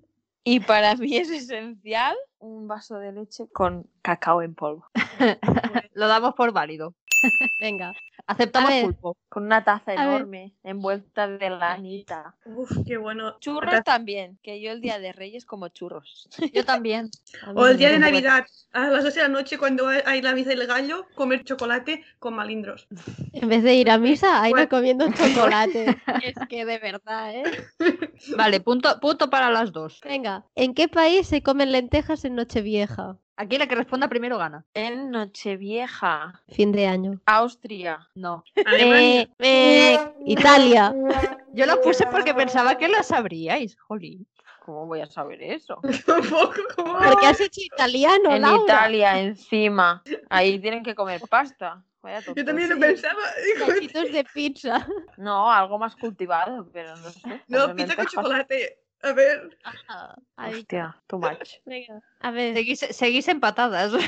Y 0.47 0.59
para 0.59 0.95
mí 0.95 1.17
es 1.17 1.29
esencial 1.31 2.15
un 2.39 2.67
vaso 2.67 2.99
de 2.99 3.11
leche 3.11 3.47
con 3.51 3.87
cacao 4.03 4.41
en 4.43 4.53
polvo. 4.53 4.85
Lo 5.93 6.07
damos 6.07 6.35
por 6.35 6.51
válido. 6.51 6.93
Venga. 7.59 7.93
Aceptamos 8.27 8.71
A 8.71 8.73
ver. 8.73 8.85
pulpo. 8.85 9.17
Con 9.29 9.43
una 9.45 9.63
taza 9.63 9.91
A 9.91 10.05
ver. 10.05 10.15
enorme 10.15 10.53
envuelta 10.63 11.27
de 11.27 11.49
lanita. 11.49 12.35
Uf, 12.45 12.71
qué 12.85 12.97
bueno. 12.97 13.37
Churros 13.39 13.83
también, 13.83 14.39
que 14.41 14.59
yo 14.61 14.71
el 14.71 14.81
día 14.81 14.97
de 14.99 15.11
Reyes 15.13 15.45
como 15.45 15.67
churros. 15.67 16.27
Yo 16.53 16.63
también. 16.65 17.11
a 17.43 17.51
O 17.55 17.67
el 17.67 17.77
día 17.77 17.91
de. 17.91 17.99
Navidad, 17.99 18.45
a 18.71 18.87
las 18.87 19.03
12 19.03 19.17
de 19.17 19.23
la 19.23 19.29
noche, 19.29 19.57
cuando 19.57 19.87
hay 19.87 20.21
la 20.21 20.33
misa 20.33 20.49
del 20.49 20.65
gallo, 20.65 21.05
comer 21.15 21.43
chocolate 21.43 22.03
con 22.19 22.33
malindros. 22.35 22.87
En 23.33 23.47
vez 23.49 23.61
de 23.63 23.75
ir 23.75 23.89
a 23.91 23.97
misa, 23.97 24.41
Aina 24.41 24.55
Bueno. 24.55 24.69
comiendo 24.69 25.05
chocolate. 25.13 25.97
es 26.23 26.35
que 26.49 26.65
de 26.65 26.79
verdad, 26.79 27.33
¿eh? 27.35 27.43
Vale, 28.35 28.59
punto, 28.61 28.99
punto 28.99 29.29
para 29.29 29.49
las 29.51 29.71
dos. 29.71 29.99
Venga. 30.03 30.45
¿En 30.55 30.73
qué 30.73 30.87
país 30.87 31.27
se 31.27 31.43
comen 31.43 31.71
lentejas 31.71 32.25
en 32.25 32.35
Nochevieja? 32.35 33.17
Aquí 33.37 33.57
la 33.57 33.67
que 33.67 33.75
responda 33.75 34.07
primero 34.07 34.37
gana. 34.37 34.65
En 34.73 35.11
Nochevieja, 35.11 36.41
Fin 36.49 36.71
de 36.71 36.87
año. 36.87 37.19
Austria. 37.25 38.07
No. 38.15 38.43
Alemania. 38.65 39.21
Eh, 39.39 39.93
eh, 39.95 39.99
Italia. 40.25 40.93
Yo 41.53 41.65
lo 41.65 41.81
puse 41.81 42.05
porque 42.07 42.33
pensaba 42.33 42.77
que 42.77 42.87
lo 42.87 43.01
sabríais. 43.03 43.75
Jolín. 43.77 44.25
¿Cómo 44.65 44.87
voy 44.87 45.01
a 45.01 45.05
saber 45.05 45.43
eso? 45.43 45.79
Tampoco, 46.05 46.55
¿cómo? 46.75 46.97
Porque 46.97 47.27
has 47.27 47.39
hecho 47.39 47.61
italiano, 47.61 48.33
en 48.33 48.41
Laura. 48.41 48.63
Italia, 48.63 49.19
encima. 49.19 50.01
Ahí 50.29 50.57
tienen 50.57 50.81
que 50.81 50.95
comer 50.95 51.21
pasta. 51.29 51.83
Vaya 52.01 52.21
Yo 52.35 52.45
también 52.45 52.69
lo 52.69 52.79
pensaba. 52.79 53.19
de 54.11 54.25
pizza. 54.33 54.87
No, 55.17 55.51
algo 55.51 55.77
más 55.77 55.95
cultivado, 55.95 56.67
pero 56.71 56.95
no 56.97 57.09
sé. 57.09 57.41
No, 57.47 57.75
pizza 57.75 57.95
con 57.95 58.05
chocolate. 58.05 58.84
A 59.05 59.13
ver. 59.13 59.57
Ajá, 59.63 60.15
ahí. 60.35 60.53
Hostia, 60.61 60.95
too 61.07 61.19
much. 61.19 61.53
Venga. 61.65 62.01
A 62.21 62.31
ver, 62.31 62.55
Seguís, 62.55 62.79
seguís 62.79 63.27
empatadas. 63.27 63.91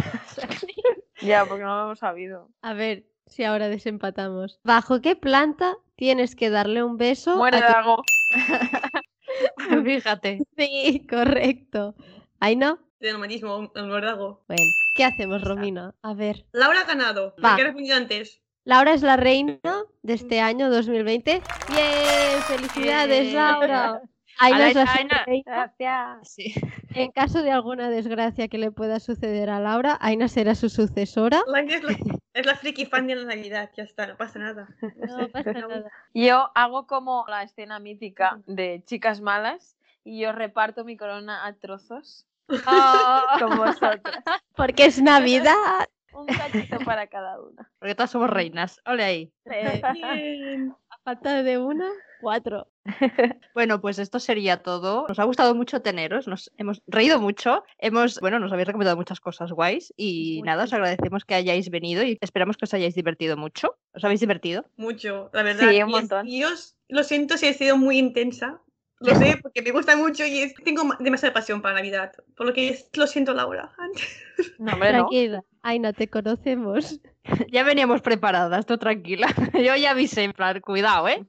Ya, 1.21 1.45
porque 1.45 1.63
no 1.63 1.75
lo 1.75 1.83
hemos 1.86 1.99
sabido. 1.99 2.49
a 2.62 2.73
ver 2.73 3.03
si 3.25 3.43
ahora 3.43 3.69
desempatamos. 3.69 4.60
¿Bajo 4.63 5.01
qué 5.01 5.15
planta 5.15 5.75
tienes 5.95 6.36
que 6.36 6.51
darle 6.51 6.83
un 6.83 6.97
beso? 6.97 7.31
a 7.33 7.38
Muere 7.38 7.57
tu- 7.60 7.63
algo. 7.65 8.03
Fíjate. 9.83 10.39
Sí, 10.57 11.05
correcto. 11.10 11.95
¿Ahí 12.39 12.55
no? 12.55 12.79
De 12.99 13.13
lo 13.13 13.19
mismo, 13.19 13.71
el 13.75 13.88
muérdago. 13.88 14.43
Bueno, 14.47 14.63
¿qué 14.95 15.05
hacemos, 15.05 15.43
Romina? 15.43 15.95
A 16.03 16.13
ver. 16.13 16.45
Laura 16.51 16.81
ha 16.81 16.86
ganado. 16.86 17.36
Va. 17.43 17.49
Porque 17.49 17.62
he 17.62 17.65
respondido 17.65 17.97
antes. 17.97 18.41
Laura 18.63 18.93
es 18.93 19.01
la 19.01 19.17
reina 19.17 19.60
de 20.03 20.13
este 20.13 20.39
año 20.39 20.69
2020. 20.69 21.41
¡Bien! 21.69 22.41
¡Felicidades, 22.47 23.21
Bien. 23.23 23.36
Laura! 23.36 24.01
Aina 24.39 24.65
Aina. 24.65 25.26
Gracias. 25.45 26.30
Sí. 26.30 26.54
En 26.93 27.12
caso 27.12 27.41
de 27.41 27.52
alguna 27.52 27.89
desgracia 27.89 28.47
que 28.47 28.58
le 28.58 28.71
pueda 28.71 29.00
suceder 29.00 29.50
a 29.50 29.60
Laura, 29.60 29.97
Aina 30.02 30.28
será 30.28 30.56
su 30.56 30.69
sucesora. 30.69 31.41
La 31.47 31.60
es 31.62 31.84
la, 31.84 31.95
es 32.34 32.45
la 32.45 32.56
friki 32.56 32.86
fan 32.86 33.08
de 33.08 33.15
la 33.15 33.26
Navidad, 33.26 33.69
ya 33.76 33.84
está, 33.84 34.08
no 34.08 34.17
pasa 34.17 34.39
nada. 34.39 34.67
No 34.82 35.28
pasa 35.30 35.54
nada. 35.54 35.91
Yo 36.13 36.52
hago 36.56 36.88
como 36.88 37.26
la 37.28 37.43
escena 37.43 37.80
mítica 37.80 38.39
de 38.45 38.84
chicas 38.86 39.21
malas 39.21 39.78
y 40.04 40.19
yo 40.19 40.32
reparto 40.32 40.86
mi 40.86 40.97
corona 40.97 41.45
a 41.45 41.54
trozos 41.54 42.26
Ah, 42.65 43.38
con 43.39 43.58
vosotras. 43.58 44.02
Porque 44.56 44.86
es 44.86 45.02
Navidad. 45.02 45.56
Un 46.13 46.26
cachito 46.28 46.80
para 46.80 47.08
cada 47.08 47.39
una. 47.41 47.69
porque 47.80 47.93
todas 47.93 48.10
somos 48.10 48.30
reinas. 48.30 48.80
Ole 48.86 49.04
ahí. 49.04 49.34
Bien. 49.93 50.73
A 50.89 50.97
falta 51.04 51.43
de 51.43 51.58
una, 51.60 51.89
cuatro. 52.19 52.67
Bueno, 53.53 53.82
pues 53.82 53.97
esto 53.97 54.19
sería 54.19 54.62
todo. 54.62 55.06
Nos 55.08 55.17
ha 55.19 55.23
gustado 55.23 55.56
mucho 55.56 55.82
teneros, 55.82 56.27
nos 56.27 56.51
hemos 56.58 56.82
reído 56.86 57.19
mucho, 57.19 57.63
hemos, 57.80 58.19
bueno, 58.19 58.38
nos 58.38 58.51
habéis 58.51 58.67
recomendado 58.67 58.95
muchas 58.95 59.19
cosas 59.19 59.51
guays 59.51 59.93
y 59.97 60.41
nada, 60.43 60.65
os 60.65 60.73
agradecemos 60.73 61.25
que 61.25 61.34
hayáis 61.34 61.69
venido 61.71 62.03
y 62.03 62.17
esperamos 62.21 62.56
que 62.56 62.65
os 62.65 62.73
hayáis 62.73 62.93
divertido 62.93 63.36
mucho. 63.36 63.77
¿Os 63.93 64.03
habéis 64.03 64.19
divertido? 64.19 64.63
Mucho, 64.77 65.32
la 65.34 65.41
verdad. 65.41 65.69
Sí, 65.69 65.82
un 65.82 65.89
montón. 65.89 66.27
Y 66.27 66.43
os 66.43 66.75
lo 66.88 67.03
siento 67.03 67.38
si 67.38 67.47
he 67.47 67.53
sido 67.53 67.77
muy 67.77 67.97
intensa. 67.97 68.62
Lo 68.99 69.13
sé, 69.15 69.38
porque 69.41 69.62
me 69.62 69.71
gusta 69.71 69.95
mucho 69.95 70.25
y 70.25 70.39
es- 70.39 70.55
tengo 70.55 70.83
ma- 70.83 70.97
demasiada 70.99 71.33
pasión 71.33 71.62
para 71.62 71.75
Navidad. 71.75 72.12
Por 72.36 72.47
lo 72.47 72.53
que 72.53 72.69
es- 72.69 72.89
lo 72.95 73.05
siento, 73.07 73.33
Laura. 73.33 73.71
No, 74.60 74.73
hombre, 74.73 74.91
no. 74.93 74.97
Tranquila. 75.07 75.43
Aina, 75.63 75.93
te 75.93 76.07
conocemos. 76.10 76.99
Ya 77.51 77.63
veníamos 77.63 78.01
preparadas, 78.01 78.65
tú 78.65 78.77
tranquila. 78.77 79.27
Yo 79.53 79.75
ya 79.75 79.91
avisé, 79.91 80.23
en 80.23 80.31
plan, 80.31 80.62
cuidado, 80.62 81.10
¿eh? 81.10 81.25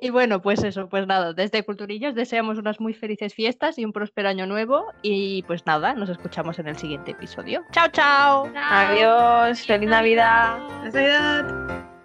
Y 0.00 0.08
bueno, 0.08 0.40
pues 0.40 0.64
eso, 0.64 0.88
pues 0.88 1.06
nada, 1.06 1.34
desde 1.34 1.62
Culturillos 1.64 2.14
deseamos 2.14 2.56
unas 2.56 2.80
muy 2.80 2.94
felices 2.94 3.34
fiestas 3.34 3.78
y 3.78 3.84
un 3.84 3.92
próspero 3.92 4.30
año 4.30 4.46
nuevo 4.46 4.86
y 5.02 5.42
pues 5.42 5.66
nada, 5.66 5.92
nos 5.92 6.08
escuchamos 6.08 6.58
en 6.60 6.68
el 6.68 6.78
siguiente 6.78 7.10
episodio. 7.10 7.62
¡Chao, 7.72 7.88
chao! 7.92 8.50
Adiós, 8.56 9.60
feliz 9.66 9.90
Navidad. 9.90 10.58
¡Feliz 10.90 10.94
Navidad! 10.94 11.95